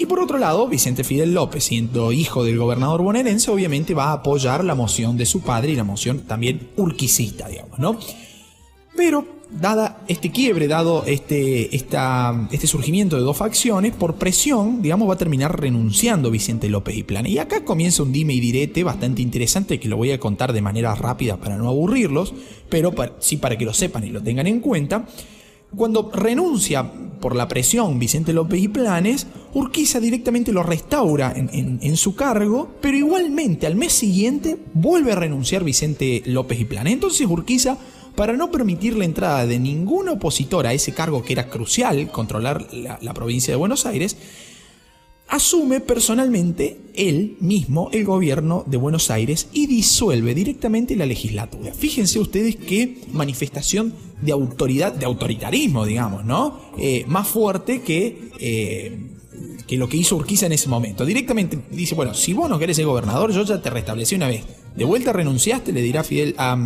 Y 0.00 0.06
por 0.06 0.20
otro 0.20 0.38
lado, 0.38 0.68
Vicente 0.68 1.04
Fidel 1.04 1.34
López, 1.34 1.64
siendo 1.64 2.12
hijo 2.12 2.44
del 2.44 2.56
gobernador 2.56 3.02
bonaerense, 3.02 3.50
obviamente 3.50 3.92
va 3.92 4.06
a 4.06 4.12
apoyar 4.12 4.64
la 4.64 4.74
moción 4.74 5.18
de 5.18 5.26
su 5.26 5.42
padre 5.42 5.72
y 5.72 5.76
la 5.76 5.84
moción 5.84 6.20
también 6.20 6.70
urquicista, 6.76 7.48
digamos, 7.48 7.78
¿no? 7.78 7.98
Pero, 8.98 9.24
dada 9.48 10.02
este 10.08 10.32
quiebre, 10.32 10.66
dado 10.66 11.04
este, 11.06 11.72
este 11.76 12.66
surgimiento 12.66 13.14
de 13.14 13.22
dos 13.22 13.36
facciones, 13.36 13.94
por 13.94 14.16
presión, 14.16 14.82
digamos, 14.82 15.08
va 15.08 15.14
a 15.14 15.18
terminar 15.18 15.60
renunciando 15.60 16.32
Vicente 16.32 16.68
López 16.68 16.96
y 16.96 17.04
Plana. 17.04 17.28
Y 17.28 17.38
acá 17.38 17.64
comienza 17.64 18.02
un 18.02 18.10
dime 18.10 18.34
y 18.34 18.40
direte 18.40 18.82
bastante 18.82 19.22
interesante 19.22 19.78
que 19.78 19.86
lo 19.86 19.96
voy 19.96 20.10
a 20.10 20.18
contar 20.18 20.52
de 20.52 20.62
manera 20.62 20.96
rápida 20.96 21.36
para 21.36 21.56
no 21.56 21.68
aburrirlos, 21.68 22.34
pero 22.68 22.92
sí 23.20 23.36
para 23.36 23.56
que 23.56 23.64
lo 23.64 23.72
sepan 23.72 24.02
y 24.02 24.10
lo 24.10 24.20
tengan 24.20 24.48
en 24.48 24.58
cuenta. 24.58 25.06
Cuando 25.76 26.10
renuncia 26.12 26.90
por 27.20 27.36
la 27.36 27.46
presión 27.46 28.00
Vicente 28.00 28.32
López 28.32 28.60
y 28.60 28.66
Planes, 28.66 29.28
Urquiza 29.54 30.00
directamente 30.00 30.50
lo 30.50 30.64
restaura 30.64 31.32
en, 31.36 31.96
su 31.96 32.16
cargo, 32.16 32.70
pero 32.80 32.96
igualmente 32.96 33.68
al 33.68 33.76
mes 33.76 33.92
siguiente 33.92 34.56
vuelve 34.74 35.12
a 35.12 35.16
renunciar 35.16 35.62
Vicente 35.62 36.22
López 36.26 36.58
y 36.58 36.64
Planes. 36.64 36.94
Entonces 36.94 37.26
Urquiza, 37.28 37.78
para 38.18 38.32
no 38.32 38.50
permitir 38.50 38.96
la 38.96 39.04
entrada 39.04 39.46
de 39.46 39.60
ningún 39.60 40.08
opositor 40.08 40.66
a 40.66 40.72
ese 40.72 40.92
cargo 40.92 41.22
que 41.22 41.34
era 41.34 41.48
crucial, 41.48 42.10
controlar 42.10 42.66
la 42.72 43.14
provincia 43.14 43.52
de 43.52 43.56
Buenos 43.56 43.86
Aires, 43.86 44.16
asume 45.28 45.78
personalmente 45.78 46.80
él 46.96 47.36
mismo 47.38 47.90
el 47.92 48.04
gobierno 48.04 48.64
de 48.66 48.76
Buenos 48.76 49.12
Aires 49.12 49.46
y 49.52 49.68
disuelve 49.68 50.34
directamente 50.34 50.96
la 50.96 51.06
legislatura. 51.06 51.72
Fíjense 51.72 52.18
ustedes 52.18 52.56
qué 52.56 53.02
manifestación 53.12 53.94
de 54.20 54.32
autoridad, 54.32 54.92
de 54.92 55.06
autoritarismo, 55.06 55.86
digamos, 55.86 56.24
¿no? 56.24 56.72
Eh, 56.76 57.04
más 57.06 57.28
fuerte 57.28 57.82
que, 57.82 58.30
eh, 58.40 58.98
que 59.68 59.76
lo 59.76 59.88
que 59.88 59.96
hizo 59.96 60.16
Urquiza 60.16 60.46
en 60.46 60.52
ese 60.54 60.68
momento. 60.68 61.06
Directamente 61.06 61.56
dice, 61.70 61.94
bueno, 61.94 62.14
si 62.14 62.32
vos 62.32 62.50
no 62.50 62.58
querés 62.58 62.78
ser 62.78 62.86
gobernador, 62.86 63.30
yo 63.32 63.44
ya 63.44 63.62
te 63.62 63.70
restablecí 63.70 64.16
una 64.16 64.26
vez. 64.26 64.42
De 64.74 64.84
vuelta 64.84 65.12
renunciaste, 65.12 65.72
le 65.72 65.82
dirá 65.82 66.02
Fidel 66.04 66.34
a, 66.38 66.56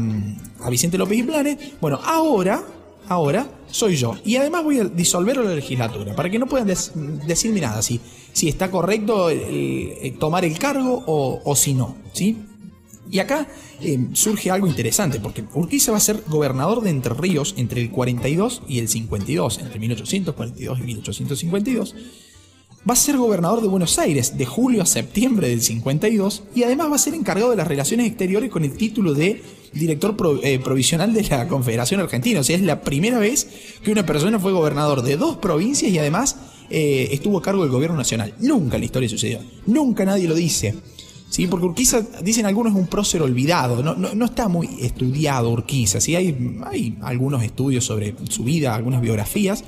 a 0.62 0.70
Vicente 0.70 0.98
López 0.98 1.18
y 1.18 1.22
Planes. 1.22 1.58
Bueno, 1.80 1.98
ahora 2.02 2.62
ahora 3.08 3.46
soy 3.70 3.96
yo. 3.96 4.14
Y 4.24 4.36
además 4.36 4.64
voy 4.64 4.78
a 4.78 4.84
disolver 4.84 5.36
la 5.36 5.54
legislatura, 5.54 6.14
para 6.14 6.30
que 6.30 6.38
no 6.38 6.46
puedan 6.46 6.66
decirme 6.66 7.60
nada 7.60 7.82
si, 7.82 8.00
si 8.32 8.48
está 8.48 8.70
correcto 8.70 9.28
tomar 10.18 10.44
el 10.44 10.58
cargo 10.58 11.02
o, 11.06 11.56
si 11.56 11.74
no. 11.74 11.96
¿sí? 12.12 12.36
Y 13.10 13.18
acá 13.18 13.46
eh, 13.80 14.08
surge 14.14 14.50
algo 14.50 14.66
interesante, 14.66 15.20
porque 15.20 15.44
Urquiza 15.52 15.92
va 15.92 15.98
a 15.98 16.00
ser 16.00 16.22
gobernador 16.28 16.82
de 16.82 16.90
Entre 16.90 17.12
Ríos 17.12 17.54
entre 17.58 17.82
el 17.82 17.90
42 17.90 18.62
y 18.68 18.78
el 18.78 18.88
52, 18.88 19.58
entre 19.58 19.78
1842 19.78 20.78
y 20.78 20.82
1852 20.82 21.94
va 22.88 22.94
a 22.94 22.96
ser 22.96 23.16
gobernador 23.16 23.62
de 23.62 23.68
Buenos 23.68 23.98
Aires 23.98 24.36
de 24.36 24.44
julio 24.44 24.82
a 24.82 24.86
septiembre 24.86 25.48
del 25.48 25.62
52 25.62 26.42
y 26.54 26.64
además 26.64 26.90
va 26.90 26.96
a 26.96 26.98
ser 26.98 27.14
encargado 27.14 27.50
de 27.50 27.56
las 27.56 27.68
relaciones 27.68 28.06
exteriores 28.06 28.50
con 28.50 28.64
el 28.64 28.72
título 28.72 29.14
de 29.14 29.42
director 29.72 30.16
eh, 30.42 30.58
provisional 30.58 31.14
de 31.14 31.22
la 31.22 31.46
Confederación 31.46 32.00
Argentina. 32.00 32.40
O 32.40 32.44
sea, 32.44 32.56
es 32.56 32.62
la 32.62 32.80
primera 32.80 33.18
vez 33.18 33.48
que 33.84 33.92
una 33.92 34.04
persona 34.04 34.38
fue 34.38 34.52
gobernador 34.52 35.02
de 35.02 35.16
dos 35.16 35.36
provincias 35.36 35.92
y 35.92 35.98
además 35.98 36.36
eh, 36.70 37.08
estuvo 37.12 37.38
a 37.38 37.42
cargo 37.42 37.62
del 37.62 37.70
gobierno 37.70 37.96
nacional. 37.96 38.34
Nunca 38.40 38.76
en 38.76 38.80
la 38.82 38.86
historia 38.86 39.08
sucedió. 39.08 39.38
Nunca 39.66 40.04
nadie 40.04 40.26
lo 40.26 40.34
dice. 40.34 40.74
¿Sí? 41.30 41.46
Porque 41.46 41.64
Urquiza, 41.64 42.02
dicen 42.22 42.44
algunos, 42.44 42.74
es 42.74 42.78
un 42.78 42.88
prócer 42.88 43.22
olvidado. 43.22 43.82
No, 43.82 43.94
no, 43.94 44.24
está 44.26 44.48
muy 44.48 44.68
estudiado 44.82 45.48
Urquiza. 45.48 45.98
¿sí? 45.98 46.14
Hay, 46.14 46.58
hay 46.66 46.98
algunos 47.00 47.42
estudios 47.42 47.84
sobre 47.84 48.14
su 48.28 48.44
vida, 48.44 48.74
algunas 48.74 49.00
biografías 49.00 49.64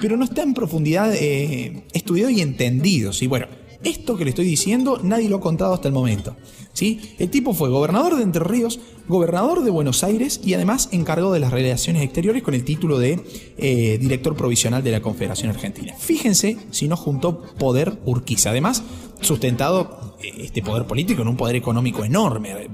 pero 0.00 0.16
no 0.16 0.24
está 0.24 0.42
en 0.42 0.54
profundidad 0.54 1.14
eh, 1.14 1.84
estudiado 1.92 2.30
y 2.30 2.40
entendido. 2.40 3.12
¿sí? 3.12 3.26
Bueno, 3.26 3.46
esto 3.82 4.16
que 4.16 4.24
le 4.24 4.30
estoy 4.30 4.46
diciendo 4.46 4.98
nadie 5.02 5.28
lo 5.28 5.36
ha 5.36 5.40
contado 5.40 5.74
hasta 5.74 5.88
el 5.88 5.94
momento. 5.94 6.36
¿sí? 6.72 7.14
El 7.18 7.30
tipo 7.30 7.54
fue 7.54 7.68
gobernador 7.68 8.16
de 8.16 8.22
Entre 8.22 8.42
Ríos, 8.42 8.80
gobernador 9.08 9.62
de 9.62 9.70
Buenos 9.70 10.02
Aires 10.02 10.40
y 10.42 10.54
además 10.54 10.88
encargado 10.92 11.32
de 11.32 11.40
las 11.40 11.52
relaciones 11.52 12.02
exteriores 12.02 12.42
con 12.42 12.54
el 12.54 12.64
título 12.64 12.98
de 12.98 13.20
eh, 13.58 13.98
director 14.00 14.34
provisional 14.34 14.82
de 14.82 14.92
la 14.92 15.02
Confederación 15.02 15.50
Argentina. 15.50 15.94
Fíjense 15.98 16.56
si 16.70 16.88
no 16.88 16.96
juntó 16.96 17.42
poder 17.58 17.98
Urquiza. 18.04 18.50
Además, 18.50 18.82
sustentado 19.20 20.16
eh, 20.22 20.32
este 20.44 20.62
poder 20.62 20.86
político 20.86 21.22
en 21.22 21.28
un 21.28 21.36
poder 21.36 21.56
económico 21.56 22.04
enorme. 22.04 22.68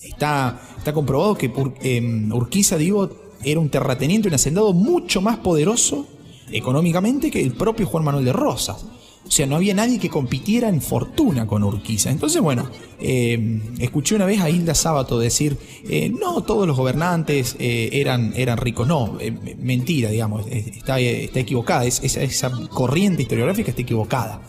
Está, 0.00 0.60
está 0.78 0.92
comprobado 0.92 1.36
que 1.36 1.48
Urquiza, 1.48 2.76
digo, 2.76 3.27
era 3.42 3.60
un 3.60 3.68
terrateniente, 3.68 4.28
un 4.28 4.34
hacendado 4.34 4.72
mucho 4.72 5.20
más 5.20 5.38
poderoso 5.38 6.06
económicamente 6.50 7.30
que 7.30 7.42
el 7.42 7.52
propio 7.52 7.86
Juan 7.86 8.04
Manuel 8.04 8.24
de 8.24 8.32
Rosas. 8.32 8.84
O 9.26 9.30
sea, 9.30 9.46
no 9.46 9.56
había 9.56 9.74
nadie 9.74 9.98
que 9.98 10.08
compitiera 10.08 10.70
en 10.70 10.80
fortuna 10.80 11.46
con 11.46 11.62
Urquiza. 11.62 12.10
Entonces, 12.10 12.40
bueno, 12.40 12.70
eh, 12.98 13.60
escuché 13.78 14.14
una 14.14 14.24
vez 14.24 14.40
a 14.40 14.48
Hilda 14.48 14.74
Sábato 14.74 15.18
decir, 15.18 15.58
eh, 15.86 16.08
no 16.08 16.42
todos 16.44 16.66
los 16.66 16.74
gobernantes 16.76 17.54
eh, 17.58 17.90
eran, 17.92 18.32
eran 18.36 18.56
ricos. 18.56 18.88
No, 18.88 19.18
mentira, 19.58 20.08
digamos, 20.08 20.46
está, 20.46 20.98
está 20.98 21.40
equivocada. 21.40 21.84
esa, 21.84 22.22
esa 22.22 22.50
corriente 22.70 23.22
historiográfica 23.22 23.70
está 23.70 23.82
equivocada. 23.82 24.40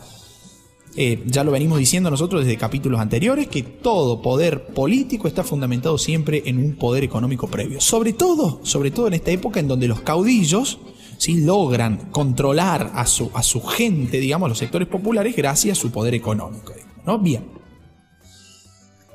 Eh, 0.96 1.22
ya 1.26 1.44
lo 1.44 1.52
venimos 1.52 1.78
diciendo 1.78 2.10
nosotros 2.10 2.44
desde 2.44 2.58
capítulos 2.58 3.00
anteriores, 3.00 3.46
que 3.46 3.62
todo 3.62 4.20
poder 4.22 4.66
político 4.66 5.28
está 5.28 5.44
fundamentado 5.44 5.96
siempre 5.98 6.42
en 6.46 6.58
un 6.58 6.74
poder 6.74 7.04
económico 7.04 7.46
previo. 7.46 7.80
Sobre 7.80 8.12
todo, 8.12 8.60
sobre 8.64 8.90
todo 8.90 9.06
en 9.06 9.14
esta 9.14 9.30
época 9.30 9.60
en 9.60 9.68
donde 9.68 9.86
los 9.86 10.00
caudillos 10.00 10.78
¿sí? 11.16 11.42
logran 11.42 12.08
controlar 12.10 12.90
a 12.94 13.06
su, 13.06 13.30
a 13.34 13.42
su 13.42 13.62
gente, 13.62 14.18
digamos, 14.18 14.48
los 14.48 14.58
sectores 14.58 14.88
populares, 14.88 15.36
gracias 15.36 15.78
a 15.78 15.80
su 15.80 15.92
poder 15.92 16.14
económico. 16.14 16.72
¿no? 17.06 17.18
Bien. 17.18 17.60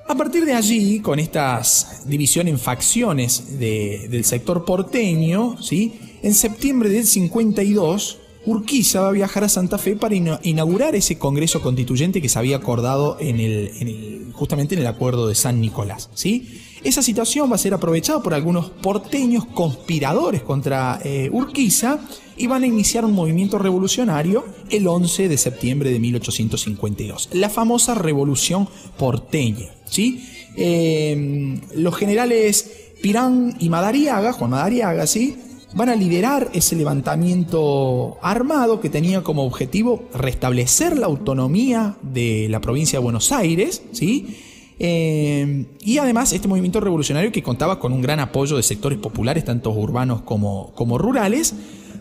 A 0.08 0.16
partir 0.16 0.46
de 0.46 0.54
allí, 0.54 1.00
con 1.00 1.20
estas 1.20 2.04
divisiones 2.06 2.54
en 2.54 2.60
facciones 2.60 3.60
del 3.60 4.24
sector 4.24 4.64
porteño, 4.64 5.62
¿sí? 5.62 6.00
en 6.22 6.34
septiembre 6.34 6.90
del 6.90 7.06
52, 7.06 8.20
Urquiza 8.46 9.02
va 9.02 9.10
a 9.10 9.12
viajar 9.12 9.44
a 9.44 9.50
Santa 9.50 9.78
Fe 9.78 9.96
para 9.96 10.16
inaugurar 10.16 10.96
ese 10.96 11.18
Congreso 11.18 11.62
Constituyente 11.62 12.22
que 12.22 12.30
se 12.30 12.38
había 12.38 12.58
acordado 12.58 13.18
en 13.20 13.40
el, 13.40 14.28
justamente 14.34 14.76
en 14.76 14.82
el 14.82 14.88
Acuerdo 14.88 15.28
de 15.28 15.36
San 15.36 15.60
Nicolás. 15.60 16.10
¿sí? 16.14 16.62
Esa 16.84 17.02
situación 17.02 17.52
va 17.52 17.56
a 17.56 17.60
ser 17.60 17.74
aprovechada 17.74 18.22
por 18.22 18.34
algunos 18.34 18.70
porteños 18.70 19.46
conspiradores 19.46 20.44
contra 20.44 21.00
eh, 21.04 21.30
Urquiza 21.32 22.00
y 22.38 22.48
van 22.48 22.64
a 22.64 22.68
iniciar 22.68 23.06
un 23.06 23.14
movimiento 23.14 23.58
revolucionario 23.58 24.46
el 24.70 24.88
11 24.88 25.28
de 25.28 25.38
septiembre 25.38 25.90
de 25.90 26.00
1852, 26.00 27.30
la 27.34 27.50
famosa 27.50 27.96
Revolución 27.96 28.68
Porteña. 28.98 29.70
¿sí? 29.86 30.24
Eh, 30.56 31.60
los 31.76 31.96
generales 31.96 32.70
Pirán 33.02 33.56
y 33.60 33.70
Madariaga, 33.70 34.34
Juan 34.34 34.52
Madariaga, 34.52 35.06
¿sí? 35.08 35.38
Van 35.76 35.90
a 35.90 35.96
liderar 35.96 36.50
ese 36.54 36.76
levantamiento 36.76 38.18
armado 38.22 38.80
que 38.80 38.90
tenía 38.90 39.22
como 39.24 39.44
objetivo 39.44 40.06
restablecer 40.14 40.98
la 40.98 41.06
autonomía 41.06 41.98
de 42.02 42.48
la 42.50 42.62
provincia 42.62 42.98
de 42.98 43.04
Buenos 43.04 43.32
Aires, 43.34 43.84
¿sí? 43.92 44.38
Eh, 44.80 45.66
y 45.82 45.98
además 45.98 46.34
este 46.34 46.48
movimiento 46.48 46.80
revolucionario 46.80 47.32
que 47.32 47.44
contaba 47.44 47.80
con 47.80 47.94
un 47.94 48.02
gran 48.02 48.20
apoyo 48.20 48.58
de 48.58 48.64
sectores 48.64 49.00
populares, 49.00 49.46
tanto 49.46 49.70
urbanos 49.72 50.22
como, 50.22 50.72
como 50.76 50.98
rurales, 50.98 51.54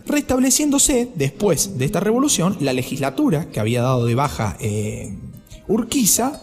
restableciéndose 0.05 1.09
después 1.15 1.77
de 1.77 1.85
esta 1.85 1.99
revolución 1.99 2.57
la 2.61 2.73
legislatura 2.73 3.49
que 3.49 3.59
había 3.59 3.81
dado 3.81 4.05
de 4.05 4.15
baja 4.15 4.55
eh, 4.59 5.17
Urquiza 5.67 6.41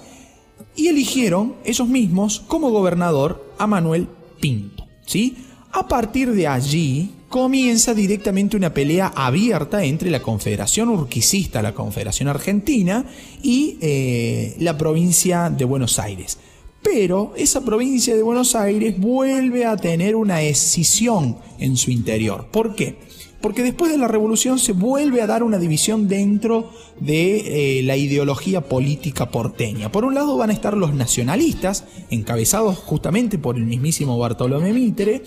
y 0.74 0.88
eligieron 0.88 1.54
ellos 1.64 1.88
mismos 1.88 2.40
como 2.46 2.70
gobernador 2.70 3.52
a 3.58 3.66
Manuel 3.66 4.08
Pinto. 4.40 4.86
¿sí? 5.06 5.36
A 5.72 5.86
partir 5.86 6.32
de 6.32 6.46
allí, 6.48 7.12
comienza 7.32 7.94
directamente 7.94 8.58
una 8.58 8.74
pelea 8.74 9.10
abierta 9.16 9.82
entre 9.82 10.10
la 10.10 10.20
Confederación 10.20 10.90
Urquicista, 10.90 11.62
la 11.62 11.72
Confederación 11.72 12.28
Argentina 12.28 13.06
y 13.42 13.78
eh, 13.80 14.54
la 14.58 14.76
provincia 14.76 15.48
de 15.48 15.64
Buenos 15.64 15.98
Aires. 15.98 16.36
Pero 16.82 17.32
esa 17.34 17.64
provincia 17.64 18.14
de 18.14 18.22
Buenos 18.22 18.54
Aires 18.54 19.00
vuelve 19.00 19.64
a 19.64 19.78
tener 19.78 20.14
una 20.14 20.42
escisión 20.42 21.38
en 21.58 21.78
su 21.78 21.90
interior. 21.90 22.48
¿Por 22.52 22.74
qué? 22.74 22.98
Porque 23.40 23.62
después 23.62 23.90
de 23.90 23.98
la 23.98 24.08
revolución 24.08 24.58
se 24.58 24.72
vuelve 24.72 25.22
a 25.22 25.26
dar 25.26 25.42
una 25.42 25.58
división 25.58 26.08
dentro 26.08 26.70
de 27.00 27.78
eh, 27.78 27.82
la 27.82 27.96
ideología 27.96 28.60
política 28.60 29.30
porteña. 29.30 29.90
Por 29.90 30.04
un 30.04 30.14
lado 30.14 30.36
van 30.36 30.50
a 30.50 30.52
estar 30.52 30.76
los 30.76 30.92
nacionalistas, 30.92 31.84
encabezados 32.10 32.76
justamente 32.76 33.38
por 33.38 33.56
el 33.56 33.64
mismísimo 33.64 34.18
Bartolomé 34.18 34.74
Mitre, 34.74 35.22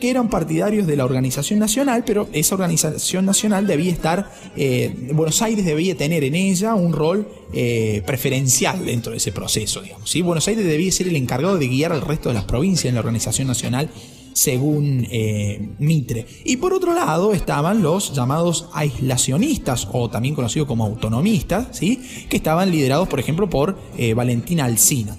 que 0.00 0.10
eran 0.10 0.28
partidarios 0.28 0.86
de 0.86 0.96
la 0.96 1.04
organización 1.04 1.58
nacional, 1.58 2.02
pero 2.04 2.28
esa 2.32 2.54
organización 2.54 3.26
nacional 3.26 3.66
debía 3.66 3.92
estar, 3.92 4.32
eh, 4.56 5.10
Buenos 5.12 5.40
Aires 5.42 5.64
debía 5.64 5.96
tener 5.96 6.24
en 6.24 6.34
ella 6.34 6.74
un 6.74 6.92
rol 6.92 7.28
eh, 7.52 8.02
preferencial 8.06 8.84
dentro 8.84 9.12
de 9.12 9.18
ese 9.18 9.30
proceso. 9.30 9.82
¿sí? 10.04 10.22
Buenos 10.22 10.48
Aires 10.48 10.64
debía 10.64 10.90
ser 10.90 11.06
el 11.08 11.16
encargado 11.16 11.58
de 11.58 11.68
guiar 11.68 11.92
al 11.92 12.00
resto 12.00 12.30
de 12.30 12.34
las 12.34 12.44
provincias 12.44 12.86
en 12.86 12.94
la 12.94 13.00
organización 13.00 13.46
nacional 13.46 13.90
según 14.32 15.06
eh, 15.10 15.70
Mitre. 15.78 16.26
Y 16.44 16.56
por 16.56 16.72
otro 16.72 16.94
lado 16.94 17.32
estaban 17.32 17.82
los 17.82 18.14
llamados 18.14 18.68
aislacionistas, 18.72 19.88
o 19.92 20.08
también 20.08 20.34
conocidos 20.34 20.68
como 20.68 20.84
autonomistas, 20.84 21.76
¿sí? 21.76 22.00
que 22.28 22.36
estaban 22.36 22.70
liderados, 22.70 23.08
por 23.08 23.20
ejemplo, 23.20 23.50
por 23.50 23.78
eh, 23.98 24.14
Valentina 24.14 24.64
Alcina. 24.64 25.16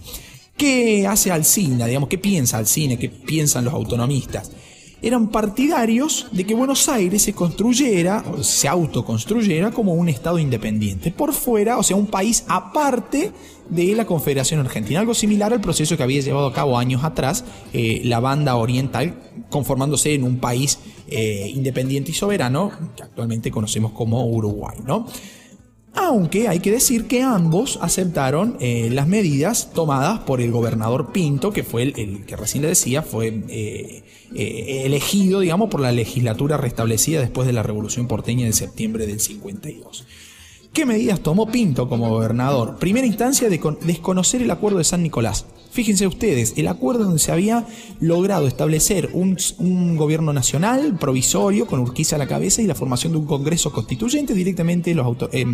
¿Qué 0.58 1.08
hace 1.08 1.32
Alcina? 1.32 1.88
Digamos, 1.88 2.10
¿Qué 2.10 2.18
piensa 2.18 2.58
Alcina? 2.58 2.98
¿Qué 2.98 3.10
piensan 3.10 3.66
los 3.66 3.74
autonomistas? 3.74 4.52
Eran 5.02 5.30
partidarios 5.30 6.28
de 6.32 6.46
que 6.46 6.54
Buenos 6.54 6.88
Aires 6.88 7.24
se 7.24 7.34
construyera, 7.34 8.24
o 8.32 8.44
se 8.44 8.68
autoconstruyera 8.68 9.72
como 9.72 9.94
un 9.94 10.10
Estado 10.10 10.38
independiente, 10.38 11.12
por 11.12 11.34
fuera, 11.34 11.78
o 11.78 11.84
sea, 11.84 11.98
un 11.98 12.08
país 12.08 12.46
aparte 12.48 13.32
de 13.70 13.96
la 13.96 14.06
Confederación 14.06 14.60
Argentina, 14.60 15.00
algo 15.00 15.14
similar 15.14 15.54
al 15.54 15.62
proceso 15.62 15.98
que 15.98 16.04
había 16.04 16.22
llevado 16.22 16.48
a 16.48 16.54
cabo 16.54 16.78
años 16.78 17.04
atrás 17.04 17.46
eh, 17.74 18.02
la 18.04 18.20
banda 18.20 18.56
oriental, 18.58 19.16
conformándose 19.50 20.14
en 20.14 20.24
un 20.24 20.40
país 20.40 20.80
eh, 21.08 21.52
independiente 21.54 22.12
y 22.12 22.14
soberano, 22.14 22.72
que 22.96 23.04
actualmente 23.04 23.50
conocemos 23.50 23.94
como 23.94 24.26
Uruguay, 24.26 24.78
¿no? 24.86 25.08
Aunque 25.94 26.48
hay 26.48 26.60
que 26.60 26.72
decir 26.72 27.08
que 27.08 27.22
ambos 27.22 27.78
aceptaron 27.82 28.56
eh, 28.62 28.90
las 28.92 29.08
medidas 29.08 29.72
tomadas 29.74 30.20
por 30.20 30.40
el 30.40 30.52
gobernador 30.52 31.12
Pinto, 31.12 31.52
que 31.52 31.64
fue 31.64 31.84
el, 31.84 32.26
que 32.26 32.36
recién 32.38 32.62
le 32.62 32.70
decía, 32.70 33.02
fue 33.02 34.04
eh, 34.36 34.84
elegido, 34.86 35.40
digamos, 35.40 35.70
por 35.70 35.82
la 35.82 35.92
legislatura 35.92 36.58
restablecida 36.58 37.20
después 37.20 37.48
de 37.48 37.54
la 37.54 37.64
Revolución 37.64 38.08
porteña 38.08 38.46
de 38.46 38.54
septiembre 38.54 39.08
del 39.08 39.20
52. 39.20 40.06
¿Qué 40.74 40.86
medidas 40.86 41.20
tomó 41.20 41.48
Pinto 41.48 41.90
como 41.90 42.10
gobernador? 42.10 42.78
Primera 42.78 43.06
instancia 43.06 43.50
de 43.50 43.60
desconocer 43.82 44.42
el 44.42 44.52
acuerdo 44.52 44.78
de 44.78 44.86
San 44.86 45.04
Nicolás. 45.04 45.46
Fíjense 45.70 46.08
ustedes, 46.08 46.54
el 46.56 46.70
acuerdo 46.70 47.04
donde 47.04 47.20
se 47.20 47.32
había 47.32 47.66
logrado 48.00 48.48
establecer 48.48 49.10
un, 49.14 49.38
gobierno 49.98 50.32
nacional 50.32 50.98
provisorio 50.98 51.68
con 51.68 51.82
Urquiza 51.82 52.16
a 52.16 52.20
la 52.20 52.28
cabeza 52.28 52.62
y 52.62 52.68
la 52.68 52.76
formación 52.76 53.12
de 53.12 53.20
un 53.20 53.26
Congreso 53.26 53.74
constituyente, 53.74 54.34
directamente 54.34 54.94
los 54.94 55.18
eh, 55.34 55.46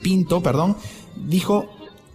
Pinto, 0.00 0.42
perdón, 0.42 0.76
dijo 1.26 1.66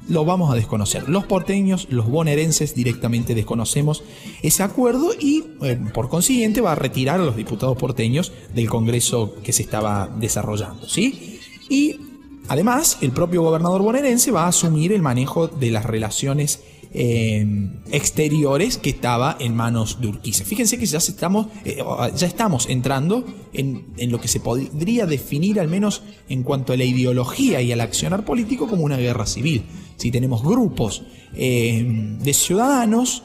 lo 0.09 0.25
vamos 0.25 0.51
a 0.51 0.55
desconocer. 0.55 1.09
Los 1.09 1.25
porteños, 1.25 1.87
los 1.89 2.09
bonaerenses 2.09 2.75
directamente 2.75 3.35
desconocemos 3.35 4.03
ese 4.41 4.63
acuerdo 4.63 5.11
y 5.19 5.43
eh, 5.61 5.79
por 5.93 6.09
consiguiente 6.09 6.61
va 6.61 6.73
a 6.73 6.75
retirar 6.75 7.19
a 7.19 7.25
los 7.25 7.35
diputados 7.35 7.77
porteños 7.77 8.31
del 8.53 8.69
Congreso 8.69 9.35
que 9.43 9.53
se 9.53 9.63
estaba 9.63 10.09
desarrollando, 10.19 10.87
¿sí? 10.87 11.39
Y 11.69 11.99
además, 12.47 12.97
el 13.01 13.11
propio 13.11 13.41
gobernador 13.41 13.81
bonaerense 13.81 14.31
va 14.31 14.45
a 14.45 14.49
asumir 14.49 14.93
el 14.93 15.01
manejo 15.01 15.47
de 15.47 15.71
las 15.71 15.85
relaciones 15.85 16.61
exteriores 16.93 18.77
que 18.77 18.89
estaba 18.89 19.37
en 19.39 19.55
manos 19.55 19.99
de 20.01 20.07
Urquiza. 20.07 20.45
Fíjense 20.45 20.77
que 20.77 20.85
ya 20.85 20.97
estamos, 20.97 21.47
eh, 21.65 21.83
ya 22.15 22.27
estamos 22.27 22.67
entrando 22.69 23.25
en, 23.53 23.85
lo 24.09 24.19
que 24.19 24.27
se 24.27 24.39
podría 24.39 25.05
definir, 25.05 25.59
al 25.59 25.67
menos 25.67 26.03
en 26.29 26.43
cuanto 26.43 26.73
a 26.73 26.77
la 26.77 26.85
ideología 26.85 27.61
y 27.61 27.71
al 27.71 27.81
accionar 27.81 28.25
político, 28.25 28.67
como 28.67 28.83
una 28.83 28.97
guerra 28.97 29.25
civil. 29.25 29.63
Si 29.97 30.11
tenemos 30.11 30.43
grupos 30.43 31.03
de 31.33 32.33
ciudadanos 32.33 33.23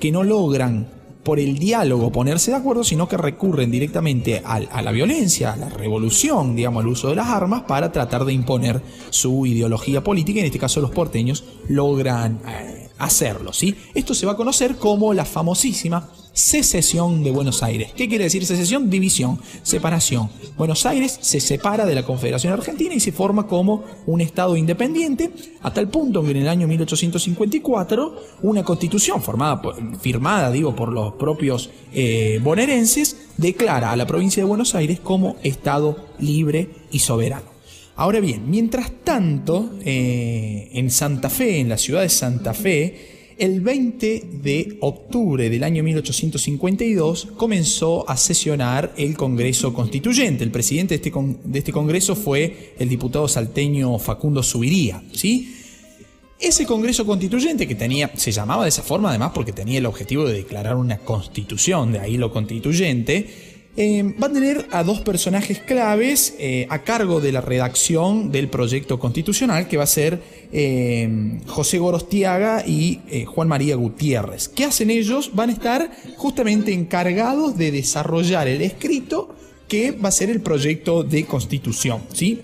que 0.00 0.10
no 0.10 0.22
logran 0.22 0.88
por 1.24 1.40
el 1.40 1.58
diálogo 1.58 2.12
ponerse 2.12 2.50
de 2.50 2.58
acuerdo, 2.58 2.84
sino 2.84 3.08
que 3.08 3.16
recurren 3.16 3.70
directamente 3.70 4.42
a, 4.44 4.82
la 4.82 4.92
violencia, 4.92 5.54
a 5.54 5.56
la 5.56 5.70
revolución, 5.70 6.54
digamos, 6.54 6.82
al 6.82 6.88
uso 6.88 7.08
de 7.08 7.16
las 7.16 7.28
armas 7.28 7.62
para 7.62 7.90
tratar 7.90 8.24
de 8.24 8.34
imponer 8.34 8.82
su 9.10 9.46
ideología 9.46 10.04
política. 10.04 10.40
En 10.40 10.46
este 10.46 10.58
caso, 10.58 10.80
los 10.80 10.90
porteños 10.90 11.44
logran 11.68 12.40
eh, 12.46 12.90
hacerlo, 12.98 13.52
¿sí? 13.52 13.74
Esto 13.94 14.14
se 14.14 14.26
va 14.26 14.32
a 14.32 14.36
conocer 14.36 14.76
como 14.76 15.14
la 15.14 15.24
famosísima 15.24 16.10
secesión 16.34 17.22
de 17.22 17.30
Buenos 17.30 17.62
Aires. 17.62 17.92
¿Qué 17.96 18.08
quiere 18.08 18.24
decir 18.24 18.44
secesión? 18.44 18.90
División, 18.90 19.38
separación. 19.62 20.28
Buenos 20.58 20.84
Aires 20.84 21.16
se 21.22 21.40
separa 21.40 21.86
de 21.86 21.94
la 21.94 22.02
Confederación 22.02 22.52
Argentina 22.52 22.92
y 22.94 23.00
se 23.00 23.12
forma 23.12 23.46
como 23.46 23.84
un 24.06 24.20
Estado 24.20 24.56
independiente, 24.56 25.30
hasta 25.62 25.80
el 25.80 25.88
punto 25.88 26.22
que 26.22 26.32
en 26.32 26.38
el 26.38 26.48
año 26.48 26.66
1854 26.66 28.16
una 28.42 28.64
constitución 28.64 29.22
formada, 29.22 29.62
firmada, 30.00 30.50
digo, 30.50 30.74
por 30.74 30.92
los 30.92 31.14
propios 31.14 31.70
eh, 31.92 32.40
bonaerenses, 32.42 33.28
declara 33.36 33.92
a 33.92 33.96
la 33.96 34.06
provincia 34.06 34.42
de 34.42 34.48
Buenos 34.48 34.74
Aires 34.74 34.98
como 35.00 35.36
Estado 35.42 36.08
libre 36.18 36.68
y 36.90 36.98
soberano. 36.98 37.54
Ahora 37.96 38.18
bien, 38.18 38.50
mientras 38.50 38.90
tanto, 39.04 39.70
eh, 39.84 40.68
en 40.72 40.90
Santa 40.90 41.30
Fe, 41.30 41.60
en 41.60 41.68
la 41.68 41.78
ciudad 41.78 42.02
de 42.02 42.08
Santa 42.08 42.52
Fe, 42.52 43.13
el 43.38 43.60
20 43.60 44.24
de 44.42 44.78
octubre 44.80 45.50
del 45.50 45.64
año 45.64 45.82
1852 45.82 47.28
comenzó 47.36 48.08
a 48.08 48.16
sesionar 48.16 48.92
el 48.96 49.16
Congreso 49.16 49.72
Constituyente. 49.72 50.44
El 50.44 50.50
presidente 50.50 50.98
de 50.98 51.04
este, 51.04 51.12
de 51.44 51.58
este 51.58 51.72
Congreso 51.72 52.14
fue 52.14 52.74
el 52.78 52.88
diputado 52.88 53.28
salteño 53.28 53.98
Facundo 53.98 54.42
Subiría. 54.42 55.02
¿sí? 55.12 55.54
Ese 56.38 56.66
Congreso 56.66 57.06
Constituyente, 57.06 57.66
que 57.66 57.74
tenía, 57.74 58.10
se 58.16 58.32
llamaba 58.32 58.64
de 58.64 58.68
esa 58.68 58.82
forma 58.82 59.10
además 59.10 59.32
porque 59.34 59.52
tenía 59.52 59.78
el 59.78 59.86
objetivo 59.86 60.26
de 60.26 60.34
declarar 60.34 60.76
una 60.76 60.98
constitución, 60.98 61.92
de 61.92 62.00
ahí 62.00 62.16
lo 62.16 62.32
constituyente, 62.32 63.53
eh, 63.76 64.14
va 64.22 64.28
a 64.28 64.32
tener 64.32 64.68
a 64.70 64.84
dos 64.84 65.00
personajes 65.00 65.58
claves 65.58 66.36
eh, 66.38 66.66
a 66.70 66.84
cargo 66.84 67.20
de 67.20 67.32
la 67.32 67.40
redacción 67.40 68.30
del 68.30 68.48
proyecto 68.48 69.00
constitucional, 69.00 69.66
que 69.66 69.76
va 69.76 69.82
a 69.82 69.88
ser 69.88 70.22
eh, 70.52 71.40
José 71.46 71.78
Gorostiaga 71.78 72.64
y 72.64 73.00
Juan 73.26 73.48
María 73.48 73.74
Gutiérrez. 73.74 74.48
¿Qué 74.48 74.64
hacen 74.64 74.90
ellos? 74.90 75.32
Van 75.34 75.50
a 75.50 75.52
estar 75.52 75.90
justamente 76.16 76.72
encargados 76.72 77.58
de 77.58 77.72
desarrollar 77.72 78.46
el 78.46 78.62
escrito 78.62 79.34
que 79.66 79.90
va 79.90 80.10
a 80.10 80.12
ser 80.12 80.30
el 80.30 80.40
proyecto 80.40 81.02
de 81.02 81.24
constitución. 81.24 82.02
¿sí? 82.12 82.42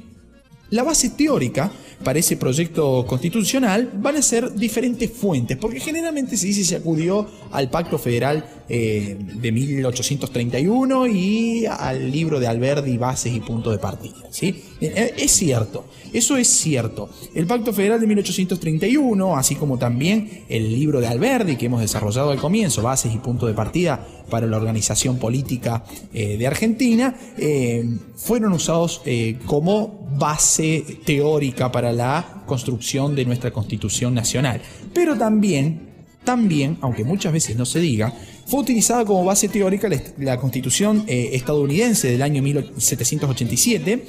La 0.70 0.82
base 0.82 1.10
teórica 1.10 1.70
para 2.02 2.18
ese 2.18 2.36
proyecto 2.36 3.04
constitucional 3.06 3.90
van 3.94 4.16
a 4.16 4.22
ser 4.22 4.54
diferentes 4.54 5.10
fuentes, 5.10 5.56
porque 5.58 5.80
generalmente 5.80 6.36
se 6.36 6.46
dice 6.46 6.64
se 6.64 6.76
acudió 6.76 7.26
al 7.50 7.70
Pacto 7.70 7.98
Federal 7.98 8.59
eh, 8.72 9.16
de 9.18 9.50
1831 9.50 11.08
y 11.08 11.66
al 11.66 12.08
libro 12.12 12.38
de 12.38 12.46
Alberdi, 12.46 12.96
Bases 12.98 13.34
y 13.34 13.40
Punto 13.40 13.72
de 13.72 13.78
Partida. 13.78 14.14
¿sí? 14.30 14.62
Eh, 14.80 14.92
eh, 14.94 15.14
es 15.18 15.32
cierto, 15.32 15.86
eso 16.12 16.36
es 16.36 16.46
cierto. 16.46 17.10
El 17.34 17.48
Pacto 17.48 17.72
Federal 17.72 17.98
de 17.98 18.06
1831, 18.06 19.36
así 19.36 19.56
como 19.56 19.76
también 19.76 20.44
el 20.48 20.72
libro 20.72 21.00
de 21.00 21.08
Alberdi 21.08 21.56
que 21.56 21.66
hemos 21.66 21.80
desarrollado 21.80 22.30
al 22.30 22.38
comienzo, 22.38 22.80
Bases 22.80 23.12
y 23.12 23.18
Punto 23.18 23.48
de 23.48 23.54
Partida 23.54 24.06
para 24.30 24.46
la 24.46 24.56
organización 24.56 25.18
política 25.18 25.82
de 26.12 26.46
Argentina, 26.46 27.12
fueron 28.14 28.52
usados 28.52 29.02
como 29.46 30.08
base 30.16 31.00
teórica 31.04 31.72
para 31.72 31.92
la 31.92 32.44
construcción 32.46 33.16
de 33.16 33.24
nuestra 33.24 33.50
Constitución 33.50 34.14
Nacional. 34.14 34.62
Pero 34.94 35.18
también, 35.18 35.88
también, 36.22 36.78
aunque 36.80 37.02
muchas 37.02 37.32
veces 37.32 37.56
no 37.56 37.64
se 37.66 37.80
diga, 37.80 38.14
fue 38.50 38.60
utilizada 38.60 39.04
como 39.04 39.24
base 39.24 39.48
teórica 39.48 39.88
la, 40.18 40.36
Constitución 40.38 41.04
eh, 41.06 41.30
estadounidense 41.34 42.10
del 42.10 42.22
año 42.22 42.42
1787. 42.42 44.04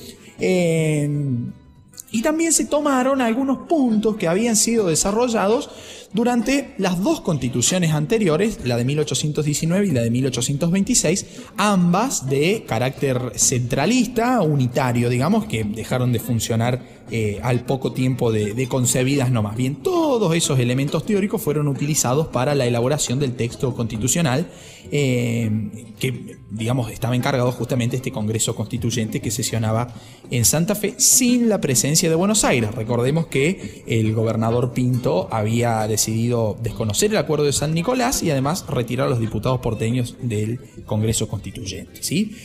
y 2.11 2.21
también 2.23 2.51
se 2.51 2.65
tomaron 2.65 3.21
algunos 3.21 3.67
puntos 3.67 4.17
que 4.17 4.27
habían 4.27 4.55
sido 4.55 4.87
desarrollados 4.87 5.69
durante 6.13 6.73
las 6.77 7.01
dos 7.01 7.21
constituciones 7.21 7.91
anteriores, 7.91 8.59
la 8.65 8.75
de 8.75 8.83
1819 8.83 9.87
y 9.87 9.91
la 9.91 10.01
de 10.01 10.11
1826, 10.11 11.25
ambas 11.55 12.27
de 12.27 12.65
carácter 12.67 13.31
centralista, 13.35 14.41
unitario, 14.41 15.09
digamos, 15.09 15.45
que 15.45 15.63
dejaron 15.63 16.11
de 16.11 16.19
funcionar 16.19 17.00
eh, 17.13 17.39
al 17.43 17.65
poco 17.65 17.91
tiempo 17.91 18.31
de, 18.31 18.67
concebidas 18.67 19.31
no 19.31 19.43
más 19.43 19.57
bien. 19.57 19.75
Todos 19.75 20.33
esos 20.33 20.59
elementos 20.59 21.05
teóricos 21.05 21.41
fueron 21.41 21.67
utilizados 21.67 22.27
para 22.27 22.55
la 22.55 22.65
elaboración 22.65 23.19
del 23.19 23.33
texto 23.35 23.73
constitucional 23.75 24.47
eh, 24.91 25.51
que, 25.99 26.37
digamos, 26.49 26.89
estaba 26.89 27.15
encargado 27.15 27.51
justamente 27.51 27.97
este 27.97 28.11
Congreso 28.11 28.55
Constituyente 28.55 29.19
que 29.19 29.29
sesionaba 29.29 29.93
en 30.29 30.45
Santa 30.45 30.73
Fe 30.73 30.95
sin 30.97 31.49
la 31.49 31.59
presencia 31.59 32.09
de 32.09 32.15
Buenos 32.15 32.45
Aires. 32.45 32.73
Recordemos 32.73 33.27
que 33.27 33.83
el 33.87 34.13
gobernador 34.13 34.71
Pinto 34.71 35.27
había 35.31 35.85
decidido 35.87 36.57
desconocer 36.63 37.11
el 37.11 37.17
acuerdo 37.17 37.43
de 37.43 37.53
San 37.53 37.73
Nicolás 37.73 38.23
y 38.23 38.31
además 38.31 38.65
retirar 38.67 39.07
a 39.07 39.09
los 39.09 39.19
diputados 39.19 39.59
porteños 39.59 40.15
del 40.21 40.59
Congreso 40.85 41.27
Constituyente. 41.27 42.03
¿sí? 42.03 42.35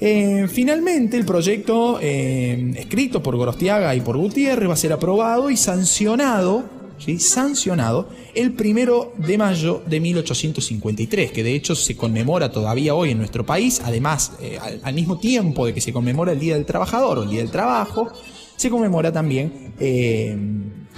Eh, 0.00 0.46
finalmente, 0.48 1.16
el 1.16 1.24
proyecto 1.24 1.98
eh, 2.00 2.72
escrito 2.76 3.20
por 3.20 3.36
Gorostiaga 3.36 3.94
y 3.96 4.00
por 4.00 4.16
Gutiérrez 4.16 4.68
va 4.68 4.74
a 4.74 4.76
ser 4.76 4.92
aprobado 4.92 5.50
y 5.50 5.56
sancionado, 5.56 6.64
¿sí? 6.98 7.18
sancionado 7.18 8.08
el 8.34 8.52
primero 8.52 9.12
de 9.16 9.36
mayo 9.36 9.82
de 9.86 9.98
1853, 9.98 11.32
que 11.32 11.42
de 11.42 11.52
hecho 11.52 11.74
se 11.74 11.96
conmemora 11.96 12.52
todavía 12.52 12.94
hoy 12.94 13.10
en 13.10 13.18
nuestro 13.18 13.44
país, 13.44 13.82
además, 13.84 14.32
eh, 14.40 14.58
al, 14.82 14.94
mismo 14.94 15.18
tiempo 15.18 15.66
de 15.66 15.74
que 15.74 15.80
se 15.80 15.92
conmemora 15.92 16.30
el 16.30 16.38
Día 16.38 16.54
del 16.54 16.64
Trabajador 16.64 17.18
o 17.18 17.22
el 17.24 17.30
Día 17.30 17.40
del 17.40 17.50
Trabajo, 17.50 18.12
se 18.56 18.70
conmemora 18.70 19.12
también 19.12 19.72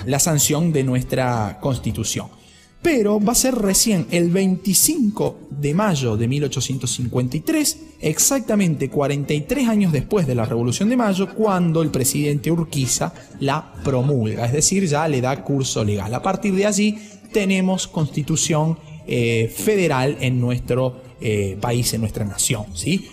la 0.06 0.18
sanción 0.18 0.72
de 0.72 0.82
nuestra 0.82 1.58
Constitución. 1.60 2.39
Pero 2.82 3.20
va 3.20 3.32
a 3.32 3.36
ser 3.36 3.54
recién 3.54 4.06
el 4.10 4.30
25 4.30 5.48
de 5.50 5.74
mayo 5.74 6.16
de 6.16 6.28
1853, 6.28 7.78
exactamente 8.00 8.88
43 8.88 9.68
años 9.68 9.92
después 9.92 10.26
de 10.26 10.34
la 10.34 10.46
Revolución 10.46 10.88
de 10.88 10.96
Mayo, 10.96 11.34
cuando 11.34 11.82
el 11.82 11.90
presidente 11.90 12.50
Urquiza 12.50 13.12
la 13.40 13.74
promulga, 13.84 14.46
es 14.46 14.52
decir, 14.52 14.86
ya 14.86 15.06
le 15.08 15.20
da 15.20 15.44
curso 15.44 15.84
legal. 15.84 16.14
A 16.14 16.22
partir 16.22 16.54
de 16.54 16.66
allí 16.66 16.98
tenemos 17.32 17.86
constitución 17.86 18.78
eh, 19.06 19.52
federal 19.54 20.16
en 20.20 20.40
nuestro 20.40 21.02
eh, 21.20 21.58
país, 21.60 21.92
en 21.92 22.00
nuestra 22.00 22.24
nación. 22.24 22.64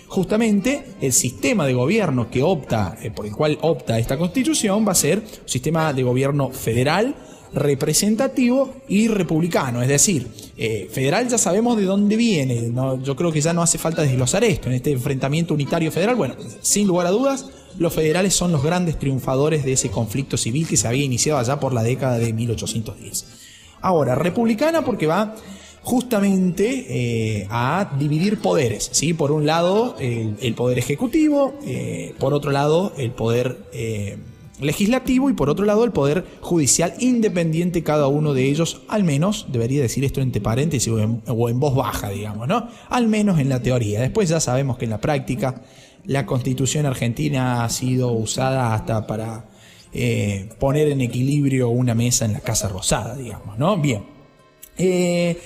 Justamente 0.06 0.84
el 1.00 1.12
sistema 1.12 1.66
de 1.66 1.74
gobierno 1.74 2.30
que 2.30 2.42
opta, 2.42 2.96
eh, 3.02 3.10
por 3.10 3.26
el 3.26 3.32
cual 3.32 3.58
opta 3.60 3.98
esta 3.98 4.16
constitución, 4.16 4.86
va 4.86 4.92
a 4.92 4.94
ser 4.94 5.18
un 5.18 5.48
sistema 5.48 5.92
de 5.92 6.02
gobierno 6.04 6.50
federal 6.50 7.14
representativo 7.52 8.74
y 8.88 9.08
republicano. 9.08 9.82
Es 9.82 9.88
decir, 9.88 10.28
eh, 10.56 10.88
federal 10.90 11.28
ya 11.28 11.38
sabemos 11.38 11.76
de 11.76 11.84
dónde 11.84 12.16
viene. 12.16 12.72
Yo 13.02 13.16
creo 13.16 13.32
que 13.32 13.40
ya 13.40 13.52
no 13.52 13.62
hace 13.62 13.78
falta 13.78 14.02
desglosar 14.02 14.44
esto 14.44 14.68
en 14.68 14.74
este 14.74 14.92
enfrentamiento 14.92 15.54
unitario 15.54 15.90
federal. 15.90 16.16
Bueno, 16.16 16.34
sin 16.60 16.86
lugar 16.86 17.06
a 17.06 17.10
dudas, 17.10 17.46
los 17.78 17.92
federales 17.94 18.34
son 18.34 18.52
los 18.52 18.62
grandes 18.62 18.98
triunfadores 18.98 19.64
de 19.64 19.72
ese 19.72 19.90
conflicto 19.90 20.36
civil 20.36 20.66
que 20.66 20.76
se 20.76 20.88
había 20.88 21.04
iniciado 21.04 21.38
allá 21.38 21.60
por 21.60 21.72
la 21.72 21.82
década 21.82 22.18
de 22.18 22.32
1810. 22.32 23.26
Ahora, 23.80 24.14
republicana 24.14 24.84
porque 24.84 25.06
va 25.06 25.36
justamente 25.82 26.86
eh, 26.88 27.46
a 27.50 27.94
dividir 27.98 28.38
poderes. 28.40 28.90
¿sí? 28.92 29.14
Por 29.14 29.32
un 29.32 29.46
lado, 29.46 29.96
el, 29.98 30.54
poder 30.54 30.78
ejecutivo, 30.78 31.54
eh, 31.64 32.14
por 32.18 32.34
otro 32.34 32.50
lado, 32.50 32.92
el 32.98 33.12
poder 33.12 33.58
legislativo 34.60 35.30
y 35.30 35.32
por 35.32 35.50
otro 35.50 35.64
lado 35.64 35.84
el 35.84 35.92
poder 35.92 36.24
judicial 36.40 36.94
independiente 36.98 37.82
cada 37.82 38.08
uno 38.08 38.34
de 38.34 38.48
ellos, 38.48 38.82
al 38.88 39.04
menos, 39.04 39.46
debería 39.50 39.82
decir 39.82 40.04
esto 40.04 40.20
entre 40.20 40.40
paréntesis 40.40 40.92
o 40.92 41.48
en, 41.48 41.60
voz 41.60 41.74
baja, 41.74 42.10
digamos, 42.10 42.48
¿no? 42.48 42.68
Al 42.88 43.08
menos 43.08 43.38
en 43.38 43.48
la 43.48 43.62
teoría. 43.62 44.00
Después 44.00 44.28
ya 44.28 44.40
sabemos 44.40 44.78
que 44.78 44.84
en 44.84 44.90
la 44.90 45.00
práctica 45.00 45.62
la 46.04 46.26
constitución 46.26 46.86
argentina 46.86 47.64
ha 47.64 47.68
sido 47.68 48.12
usada 48.12 48.74
hasta 48.74 49.06
para 49.06 49.48
eh, 49.92 50.48
poner 50.58 50.88
en 50.88 51.00
equilibrio 51.00 51.68
una 51.68 51.94
mesa 51.94 52.24
en 52.24 52.32
la 52.32 52.40
Casa 52.40 52.68
Rosada, 52.68 53.16
digamos, 53.16 53.58
¿no? 53.58 53.76
Bien. 53.76 54.04
Eh, 54.76 55.38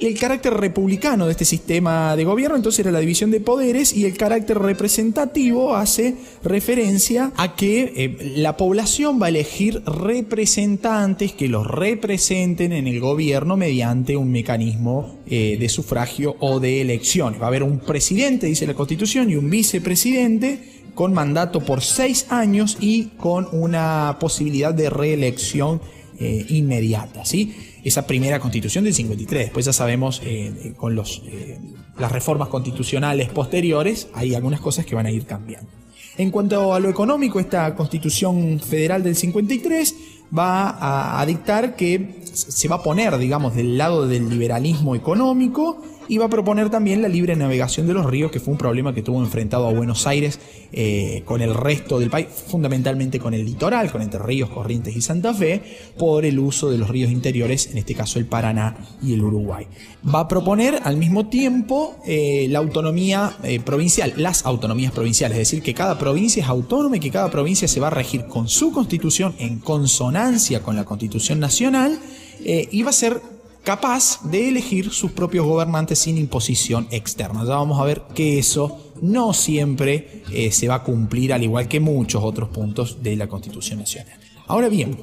el 0.00 0.18
carácter 0.18 0.54
republicano 0.54 1.26
de 1.26 1.32
este 1.32 1.44
sistema 1.44 2.16
de 2.16 2.24
gobierno 2.24 2.56
entonces 2.56 2.80
era 2.80 2.90
la 2.90 3.00
división 3.00 3.30
de 3.30 3.40
poderes 3.40 3.92
y 3.92 4.04
el 4.04 4.16
carácter 4.16 4.58
representativo 4.58 5.74
hace 5.74 6.16
referencia 6.42 7.32
a 7.36 7.56
que 7.56 7.92
eh, 7.96 8.32
la 8.36 8.56
población 8.56 9.20
va 9.20 9.26
a 9.26 9.28
elegir 9.28 9.82
representantes 9.84 11.32
que 11.32 11.48
los 11.48 11.66
representen 11.66 12.72
en 12.72 12.86
el 12.86 13.00
gobierno 13.00 13.56
mediante 13.56 14.16
un 14.16 14.30
mecanismo 14.30 15.20
eh, 15.26 15.56
de 15.58 15.68
sufragio 15.68 16.36
o 16.40 16.60
de 16.60 16.80
elecciones. 16.80 17.40
Va 17.40 17.46
a 17.46 17.48
haber 17.48 17.62
un 17.62 17.78
presidente, 17.78 18.46
dice 18.46 18.66
la 18.66 18.74
constitución, 18.74 19.30
y 19.30 19.36
un 19.36 19.50
vicepresidente 19.50 20.58
con 20.94 21.12
mandato 21.12 21.60
por 21.60 21.82
seis 21.82 22.26
años 22.30 22.76
y 22.80 23.06
con 23.16 23.48
una 23.52 24.16
posibilidad 24.20 24.72
de 24.72 24.90
reelección 24.90 25.80
eh, 26.18 26.46
inmediata. 26.48 27.24
¿sí? 27.24 27.54
Esa 27.84 28.06
primera 28.06 28.40
constitución 28.40 28.84
del 28.84 28.94
53. 28.94 29.44
Después 29.44 29.66
ya 29.66 29.72
sabemos, 29.72 30.20
eh, 30.24 30.52
eh, 30.64 30.72
con 30.76 30.94
los, 30.94 31.22
eh, 31.26 31.60
las 31.98 32.10
reformas 32.10 32.48
constitucionales 32.48 33.28
posteriores, 33.28 34.08
hay 34.14 34.34
algunas 34.34 34.60
cosas 34.60 34.86
que 34.86 34.94
van 34.94 35.06
a 35.06 35.10
ir 35.10 35.26
cambiando. 35.26 35.70
En 36.16 36.30
cuanto 36.30 36.72
a 36.72 36.80
lo 36.80 36.88
económico, 36.88 37.40
esta 37.40 37.74
constitución 37.74 38.60
federal 38.60 39.02
del 39.02 39.16
53 39.16 39.94
va 40.36 41.20
a, 41.20 41.26
dictar 41.26 41.76
que 41.76 42.22
se 42.32 42.68
va 42.68 42.76
a 42.76 42.82
poner, 42.82 43.18
digamos, 43.18 43.54
del 43.54 43.76
lado 43.76 44.08
del 44.08 44.30
liberalismo 44.30 44.94
económico 44.94 45.82
va 46.18 46.26
a 46.26 46.28
proponer 46.28 46.70
también 46.70 47.02
la 47.02 47.08
libre 47.08 47.34
navegación 47.34 47.86
de 47.86 47.94
los 47.94 48.06
ríos, 48.06 48.30
que 48.30 48.40
fue 48.40 48.52
un 48.52 48.58
problema 48.58 48.94
que 48.94 49.02
tuvo 49.02 49.20
enfrentado 49.20 49.66
a 49.66 49.72
Buenos 49.72 50.06
Aires 50.06 50.38
eh, 50.72 51.22
con 51.24 51.40
el 51.40 51.54
resto 51.54 51.98
del 51.98 52.10
país, 52.10 52.26
fundamentalmente 52.46 53.18
con 53.18 53.34
el 53.34 53.44
litoral, 53.44 53.90
con 53.90 54.02
Entre 54.02 54.20
Ríos, 54.20 54.50
Corrientes 54.50 54.94
y 54.94 55.00
Santa 55.00 55.32
Fe, 55.32 55.62
por 55.98 56.24
el 56.24 56.38
uso 56.38 56.70
de 56.70 56.78
los 56.78 56.88
ríos 56.88 57.10
interiores, 57.10 57.68
en 57.70 57.78
este 57.78 57.94
caso 57.94 58.18
el 58.18 58.26
Paraná 58.26 58.76
y 59.02 59.14
el 59.14 59.22
Uruguay. 59.22 59.66
Va 60.12 60.20
a 60.20 60.28
proponer 60.28 60.80
al 60.84 60.96
mismo 60.96 61.28
tiempo 61.28 61.96
eh, 62.06 62.46
la 62.50 62.58
autonomía 62.58 63.36
eh, 63.42 63.60
provincial, 63.60 64.12
las 64.16 64.44
autonomías 64.44 64.92
provinciales, 64.92 65.38
es 65.38 65.48
decir, 65.48 65.62
que 65.62 65.74
cada 65.74 65.98
provincia 65.98 66.42
es 66.42 66.48
autónoma 66.48 66.96
y 66.96 67.00
que 67.00 67.10
cada 67.10 67.30
provincia 67.30 67.66
se 67.66 67.80
va 67.80 67.86
a 67.88 67.90
regir 67.90 68.26
con 68.26 68.48
su 68.48 68.72
constitución 68.72 69.34
en 69.38 69.58
consonancia 69.58 70.62
con 70.62 70.76
la 70.76 70.84
constitución 70.84 71.40
nacional 71.40 71.98
y 72.46 72.82
va 72.82 72.90
a 72.90 72.92
ser 72.92 73.22
capaz 73.64 74.20
de 74.22 74.48
elegir 74.48 74.90
sus 74.90 75.10
propios 75.10 75.46
gobernantes 75.46 75.98
sin 75.98 76.18
imposición 76.18 76.86
externa. 76.90 77.44
Ya 77.44 77.56
vamos 77.56 77.80
a 77.80 77.84
ver 77.84 78.02
que 78.14 78.38
eso 78.38 78.92
no 79.00 79.32
siempre 79.32 80.22
eh, 80.30 80.52
se 80.52 80.68
va 80.68 80.76
a 80.76 80.82
cumplir, 80.82 81.32
al 81.32 81.42
igual 81.42 81.66
que 81.66 81.80
muchos 81.80 82.22
otros 82.22 82.50
puntos 82.50 83.02
de 83.02 83.16
la 83.16 83.26
Constitución 83.26 83.80
Nacional. 83.80 84.18
Ahora 84.46 84.68
bien, 84.68 84.98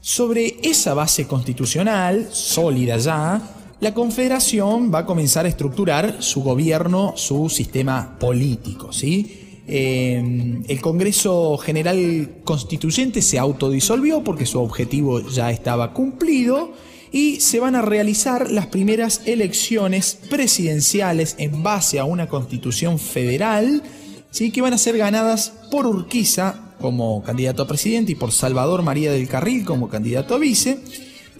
sobre 0.00 0.58
esa 0.62 0.94
base 0.94 1.26
constitucional 1.26 2.28
sólida 2.30 2.96
ya, 2.96 3.42
la 3.80 3.94
Confederación 3.94 4.92
va 4.94 5.00
a 5.00 5.06
comenzar 5.06 5.44
a 5.44 5.48
estructurar 5.48 6.22
su 6.22 6.42
gobierno, 6.42 7.14
su 7.16 7.48
sistema 7.48 8.16
político, 8.18 8.92
¿sí? 8.92 9.64
Eh, 9.66 10.62
el 10.66 10.80
Congreso 10.80 11.58
General 11.58 12.40
Constituyente 12.42 13.20
se 13.20 13.38
autodisolvió 13.38 14.24
porque 14.24 14.46
su 14.46 14.60
objetivo 14.60 15.20
ya 15.28 15.50
estaba 15.50 15.92
cumplido 15.92 16.72
y 17.12 17.40
se 17.40 17.60
van 17.60 17.74
a 17.74 17.82
realizar 17.82 18.50
las 18.50 18.66
primeras 18.66 19.22
elecciones 19.26 20.18
presidenciales 20.28 21.36
en 21.38 21.62
base 21.62 21.98
a 21.98 22.04
una 22.04 22.28
constitución 22.28 22.98
federal, 22.98 23.82
¿sí? 24.30 24.50
que 24.50 24.62
van 24.62 24.74
a 24.74 24.78
ser 24.78 24.98
ganadas 24.98 25.52
por 25.70 25.86
Urquiza 25.86 26.74
como 26.80 27.22
candidato 27.22 27.62
a 27.62 27.68
presidente 27.68 28.12
y 28.12 28.14
por 28.14 28.32
Salvador 28.32 28.82
María 28.82 29.12
del 29.12 29.28
Carril 29.28 29.64
como 29.64 29.88
candidato 29.88 30.34
a 30.34 30.38
vice, 30.38 30.78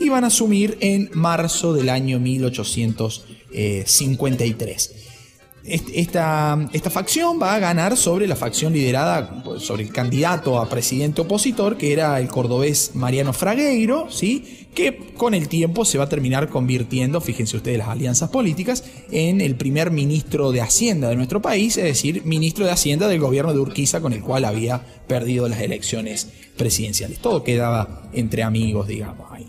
y 0.01 0.09
van 0.09 0.25
a 0.25 0.29
asumir 0.29 0.79
en 0.81 1.11
marzo 1.13 1.73
del 1.73 1.89
año 1.89 2.21
1853. 2.21 5.08
Esta, 5.69 6.69
esta, 6.73 6.91
facción 6.91 7.39
va 7.41 7.55
a 7.55 7.59
ganar 7.59 7.97
sobre 7.97 8.27
la 8.27 8.37
facción 8.37 8.73
liderada 8.73 9.43
sobre 9.59 9.83
el 9.83 9.93
candidato 9.93 10.59
a 10.59 10.69
presidente 10.69 11.21
opositor, 11.21 11.77
que 11.77 11.93
era 11.93 12.19
el 12.21 12.29
cordobés 12.29 12.93
Mariano 12.95 13.33
Fragueiro, 13.33 14.11
¿sí? 14.11 14.67
que 14.75 15.13
con 15.17 15.35
el 15.35 15.49
tiempo 15.49 15.85
se 15.85 15.99
va 15.99 16.05
a 16.05 16.09
terminar 16.09 16.49
convirtiendo, 16.49 17.21
fíjense 17.21 17.57
ustedes 17.57 17.79
las 17.79 17.89
alianzas 17.89 18.31
políticas, 18.31 18.85
en 19.11 19.41
el 19.41 19.57
primer 19.57 19.91
ministro 19.91 20.53
de 20.53 20.61
Hacienda 20.61 21.09
de 21.09 21.17
nuestro 21.17 21.43
país, 21.43 21.77
es 21.77 21.85
decir, 21.85 22.25
ministro 22.25 22.65
de 22.65 22.71
Hacienda 22.71 23.09
del 23.09 23.21
gobierno 23.21 23.53
de 23.53 23.59
Urquiza 23.59 24.01
con 24.01 24.13
el 24.13 24.23
cual 24.23 24.45
había 24.45 24.81
perdido 25.07 25.49
las 25.49 25.61
elecciones 25.61 26.29
presidenciales. 26.57 27.19
Todo 27.19 27.43
quedaba 27.43 28.09
entre 28.13 28.43
amigos, 28.43 28.87
digamos. 28.89 29.27
Ahí. 29.33 29.47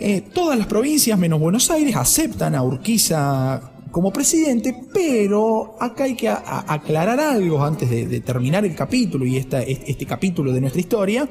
Eh, 0.00 0.22
todas 0.32 0.56
las 0.56 0.68
provincias 0.68 1.18
menos 1.18 1.40
Buenos 1.40 1.70
Aires 1.70 1.96
aceptan 1.96 2.54
a 2.54 2.62
Urquiza 2.62 3.72
como 3.90 4.12
presidente, 4.12 4.74
pero 4.92 5.76
acá 5.80 6.04
hay 6.04 6.14
que 6.14 6.28
aclarar 6.28 7.20
algo 7.20 7.62
antes 7.64 7.88
de, 7.90 8.20
terminar 8.20 8.64
el 8.64 8.74
capítulo 8.74 9.24
y 9.26 9.36
este 9.36 10.06
capítulo 10.06 10.52
de 10.52 10.60
nuestra 10.60 10.80
historia, 10.80 11.28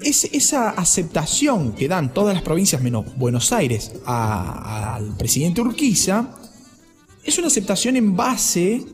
es 0.00 0.24
esa 0.24 0.70
aceptación 0.70 1.72
que 1.72 1.88
dan 1.88 2.12
todas 2.12 2.34
las 2.34 2.42
provincias 2.42 2.82
menos 2.82 3.16
Buenos 3.16 3.52
Aires 3.52 3.92
al 4.04 5.16
presidente 5.16 5.60
Urquiza 5.60 6.38
es 7.24 7.38
una 7.38 7.46
aceptación 7.46 7.96
en 7.96 8.16
base 8.16 8.84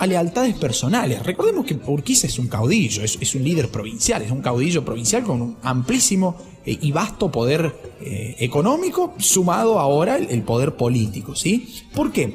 a 0.00 0.06
lealtades 0.06 0.54
personales. 0.54 1.22
Recordemos 1.22 1.66
que 1.66 1.78
Urquiza 1.86 2.26
es 2.26 2.38
un 2.38 2.48
caudillo, 2.48 3.04
es, 3.04 3.34
un 3.34 3.44
líder 3.44 3.68
provincial, 3.68 4.22
es 4.22 4.30
un 4.30 4.40
caudillo 4.40 4.82
provincial 4.82 5.22
con 5.24 5.42
un 5.42 5.56
amplísimo 5.62 6.36
eh, 6.64 6.78
y 6.80 6.90
vasto 6.90 7.30
poder 7.30 7.74
eh, 8.00 8.34
económico, 8.38 9.12
sumado 9.18 9.78
ahora 9.78 10.16
el, 10.16 10.42
poder 10.42 10.74
político. 10.74 11.34
¿sí? 11.34 11.82
¿Por 11.94 12.12
qué? 12.12 12.34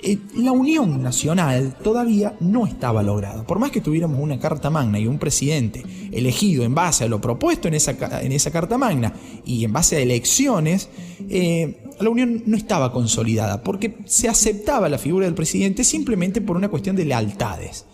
Eh, 0.00 0.18
la 0.36 0.52
unión 0.52 1.02
nacional 1.02 1.76
todavía 1.82 2.36
no 2.38 2.66
estaba 2.66 3.02
lograda. 3.02 3.44
Por 3.44 3.58
más 3.58 3.72
que 3.72 3.80
tuviéramos 3.80 4.20
una 4.20 4.38
Carta 4.38 4.70
Magna 4.70 5.00
y 5.00 5.08
un 5.08 5.18
presidente 5.18 5.84
elegido 6.12 6.62
en 6.62 6.74
base 6.74 7.04
a 7.04 7.08
lo 7.08 7.20
propuesto 7.20 7.66
en 7.66 7.74
esa, 7.74 7.96
en 8.22 8.30
esa 8.30 8.52
Carta 8.52 8.78
Magna 8.78 9.12
y 9.44 9.64
en 9.64 9.72
base 9.72 9.96
a 9.96 10.00
elecciones, 10.00 10.88
eh, 11.28 11.80
la 11.98 12.10
unión 12.10 12.44
no 12.46 12.56
estaba 12.56 12.92
consolidada 12.92 13.62
porque 13.64 13.96
se 14.04 14.28
aceptaba 14.28 14.88
la 14.88 14.98
figura 14.98 15.26
del 15.26 15.34
presidente 15.34 15.82
simplemente 15.82 16.40
por 16.40 16.56
una 16.56 16.68
cuestión 16.68 16.94
de 16.94 17.04
lealtades, 17.04 17.84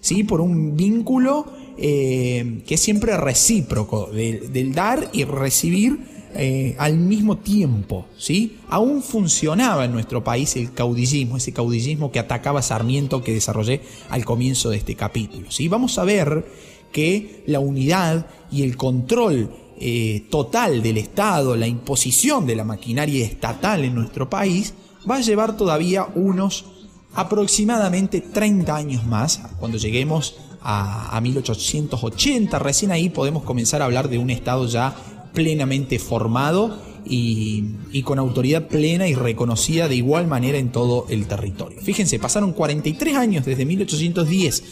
¿sí? 0.00 0.22
por 0.22 0.42
un 0.42 0.76
vínculo 0.76 1.46
eh, 1.78 2.62
que 2.66 2.74
es 2.74 2.80
siempre 2.80 3.16
recíproco, 3.16 4.10
del 4.12 4.74
dar 4.74 5.08
y 5.14 5.24
recibir 5.24 6.13
eh, 6.34 6.74
al 6.78 6.96
mismo 6.96 7.38
tiempo, 7.38 8.06
¿sí? 8.18 8.58
Aún 8.68 9.02
funcionaba 9.02 9.84
en 9.84 9.92
nuestro 9.92 10.24
país 10.24 10.56
el 10.56 10.72
caudillismo, 10.72 11.36
ese 11.36 11.52
caudillismo 11.52 12.10
que 12.10 12.18
atacaba 12.18 12.60
a 12.60 12.62
Sarmiento 12.62 13.22
que 13.22 13.32
desarrollé 13.32 13.80
al 14.10 14.24
comienzo 14.24 14.70
de 14.70 14.78
este 14.78 14.94
capítulo, 14.96 15.50
¿sí? 15.50 15.68
Vamos 15.68 15.98
a 15.98 16.04
ver 16.04 16.44
que 16.92 17.42
la 17.46 17.60
unidad 17.60 18.26
y 18.50 18.62
el 18.62 18.76
control 18.76 19.50
eh, 19.78 20.26
total 20.30 20.82
del 20.82 20.98
Estado, 20.98 21.56
la 21.56 21.66
imposición 21.66 22.46
de 22.46 22.56
la 22.56 22.64
maquinaria 22.64 23.24
estatal 23.24 23.84
en 23.84 23.94
nuestro 23.94 24.30
país, 24.30 24.74
va 25.08 25.16
a 25.16 25.20
llevar 25.20 25.56
todavía 25.56 26.06
unos 26.14 26.66
aproximadamente 27.14 28.20
30 28.20 28.74
años 28.74 29.06
más, 29.06 29.40
cuando 29.58 29.78
lleguemos 29.78 30.36
a, 30.62 31.20
1880, 31.20 32.58
recién 32.58 32.90
ahí 32.90 33.10
podemos 33.10 33.42
comenzar 33.42 33.82
a 33.82 33.84
hablar 33.84 34.08
de 34.08 34.18
un 34.18 34.30
Estado 34.30 34.66
ya 34.66 34.96
plenamente 35.34 35.98
formado 35.98 36.80
y, 37.04 37.64
y, 37.92 38.02
con 38.02 38.18
autoridad 38.18 38.68
plena 38.68 39.06
y 39.08 39.14
reconocida 39.14 39.88
de 39.88 39.96
igual 39.96 40.26
manera 40.26 40.56
en 40.56 40.70
todo 40.72 41.04
el 41.10 41.26
territorio. 41.26 41.78
Fíjense, 41.82 42.18
pasaron 42.18 42.54
43 42.54 43.16
años 43.16 43.44
desde 43.44 43.66
1810 43.66 44.64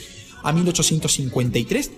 a 0.42 0.52
1853, 0.52 1.90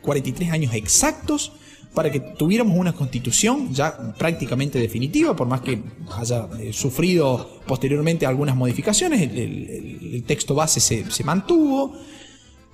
43 0.00 0.50
años 0.50 0.74
exactos 0.74 1.52
para 1.94 2.10
que 2.10 2.20
tuviéramos 2.20 2.76
una 2.78 2.94
constitución 2.94 3.72
ya 3.72 4.14
prácticamente 4.14 4.78
definitiva, 4.78 5.36
por 5.36 5.46
más 5.46 5.60
que 5.60 5.82
haya 6.16 6.48
eh, 6.58 6.72
sufrido 6.72 7.60
posteriormente 7.66 8.24
algunas 8.24 8.56
modificaciones, 8.56 9.20
el, 9.20 10.24
texto 10.26 10.54
base 10.54 10.80
se, 10.80 11.10
se, 11.10 11.24
mantuvo, 11.24 11.94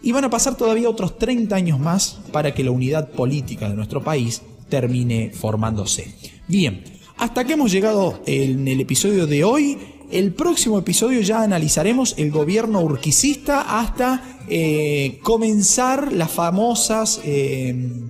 y 0.03 0.13
van 0.13 0.25
a 0.25 0.31
pasar 0.31 0.57
todavía 0.57 0.89
otros 0.89 1.19
30 1.19 1.57
años 1.57 1.81
más 1.81 2.21
para 2.31 2.55
que 2.55 2.63
la 2.63 2.71
unidad 2.71 3.11
política 3.11 3.69
de 3.69 3.75
nuestro 3.75 4.03
país 4.03 4.43
termine 4.69 5.31
formándose. 5.31 6.15
Bien, 6.47 6.85
hasta 7.17 7.45
que 7.45 7.55
hemos 7.55 7.73
llegado 7.73 8.23
en 8.27 8.69
el 8.69 8.81
episodio 8.81 9.27
de 9.27 9.45
hoy, 9.45 9.79
el 10.11 10.33
próximo 10.33 10.79
episodio 10.79 11.21
ya 11.21 11.43
analizaremos 11.43 12.15
el 12.17 12.31
gobierno 12.31 12.81
urquicista 12.81 13.81
hasta 13.81 14.41
eh, 14.49 15.19
comenzar 15.23 16.13
las 16.13 16.31
famosas... 16.31 17.21
Eh, 17.25 18.08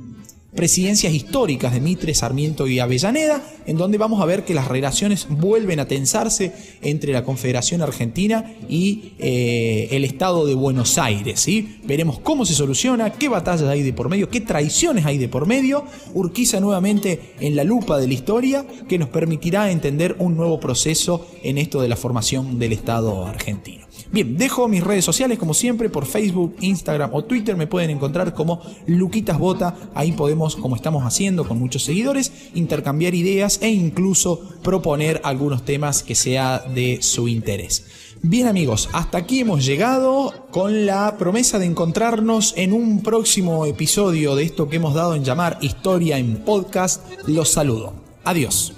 presidencias 0.59 1.15
históricas 1.15 1.73
de 1.73 1.81
Mitre, 1.81 2.13
Sarmiento 2.15 2.67
y 2.67 2.81
Avellaneda, 2.81 3.41
en 3.65 3.77
donde 3.77 3.97
vamos 3.97 4.21
a 4.21 4.25
ver 4.25 4.45
que 4.45 4.55
las 4.55 4.67
relaciones 4.67 5.29
vuelven 5.31 5.79
a 5.79 5.87
tensarse 5.87 6.53
entre 6.83 7.13
la 7.13 7.23
Confederación 7.23 7.81
Argentina 7.81 8.57
y 8.69 9.13
eh, 9.21 9.87
el 9.93 10.05
Estado 10.05 10.47
de 10.47 10.57
Buenos 10.57 10.99
Aires. 10.99 11.39
¿sí? 11.39 11.79
Veremos 11.85 12.19
cómo 12.19 12.45
se 12.45 12.55
soluciona, 12.55 13.13
qué 13.13 13.29
batallas 13.29 13.69
hay 13.69 13.85
de 13.85 13.93
por 13.93 14.09
medio, 14.09 14.31
qué 14.31 14.41
traiciones 14.41 15.07
hay 15.07 15.17
de 15.17 15.29
por 15.29 15.47
medio. 15.47 15.85
Urquiza 16.13 16.59
nuevamente 16.59 17.21
en 17.39 17.55
la 17.55 17.63
lupa 17.63 17.97
de 17.97 18.09
la 18.09 18.15
historia 18.15 18.67
que 18.89 18.99
nos 18.99 19.11
permitirá 19.11 19.71
entender 19.71 20.17
un 20.19 20.37
nuevo 20.37 20.59
proceso 20.59 21.25
en 21.45 21.59
esto 21.59 21.81
de 21.81 21.89
la 21.89 21.95
formación 21.95 22.59
del 22.59 22.73
Estado 22.73 23.25
argentino. 23.27 23.88
Bien, 24.11 24.39
dejo 24.39 24.69
mis 24.69 24.83
redes 24.83 25.05
sociales 25.05 25.39
como 25.39 25.53
siempre 25.53 25.91
por 25.91 26.07
Facebook, 26.07 26.57
Instagram 26.61 27.11
o 27.13 27.25
Twitter. 27.25 27.57
Me 27.57 27.67
pueden 27.67 27.91
encontrar 27.91 28.33
como 28.33 28.63
Luquitas 28.87 29.39
Bota. 29.39 29.77
Ahí 29.95 30.13
podemos, 30.13 30.57
como 30.57 30.77
estamos 30.77 31.05
haciendo 31.05 31.47
con 31.47 31.59
muchos 31.59 31.85
seguidores, 31.85 32.33
intercambiar 32.55 33.15
ideas 33.15 33.59
e 33.61 33.69
incluso 33.69 34.41
proponer 34.63 35.21
algunos 35.25 35.65
temas 35.65 36.03
que 36.03 36.15
sea 36.15 36.61
de 36.61 36.99
su 37.03 37.29
interés. 37.29 37.85
Bien 38.23 38.47
amigos, 38.49 38.89
hasta 38.93 39.19
aquí 39.19 39.41
hemos 39.41 39.65
llegado 39.65 40.49
con 40.51 40.87
la 40.87 41.17
promesa 41.19 41.59
de 41.59 41.67
encontrarnos 41.67 42.55
en 42.57 42.73
un 42.73 43.03
próximo 43.03 43.65
episodio 43.67 44.35
de 44.35 44.45
esto 44.45 44.69
que 44.69 44.77
hemos 44.77 44.95
dado 44.95 45.15
en 45.15 45.25
llamar 45.25 45.59
Historia 45.61 46.19
en 46.19 46.39
Podcast. 46.39 47.03
Los 47.27 47.51
saludo. 47.51 47.93
Adiós. 48.25 48.78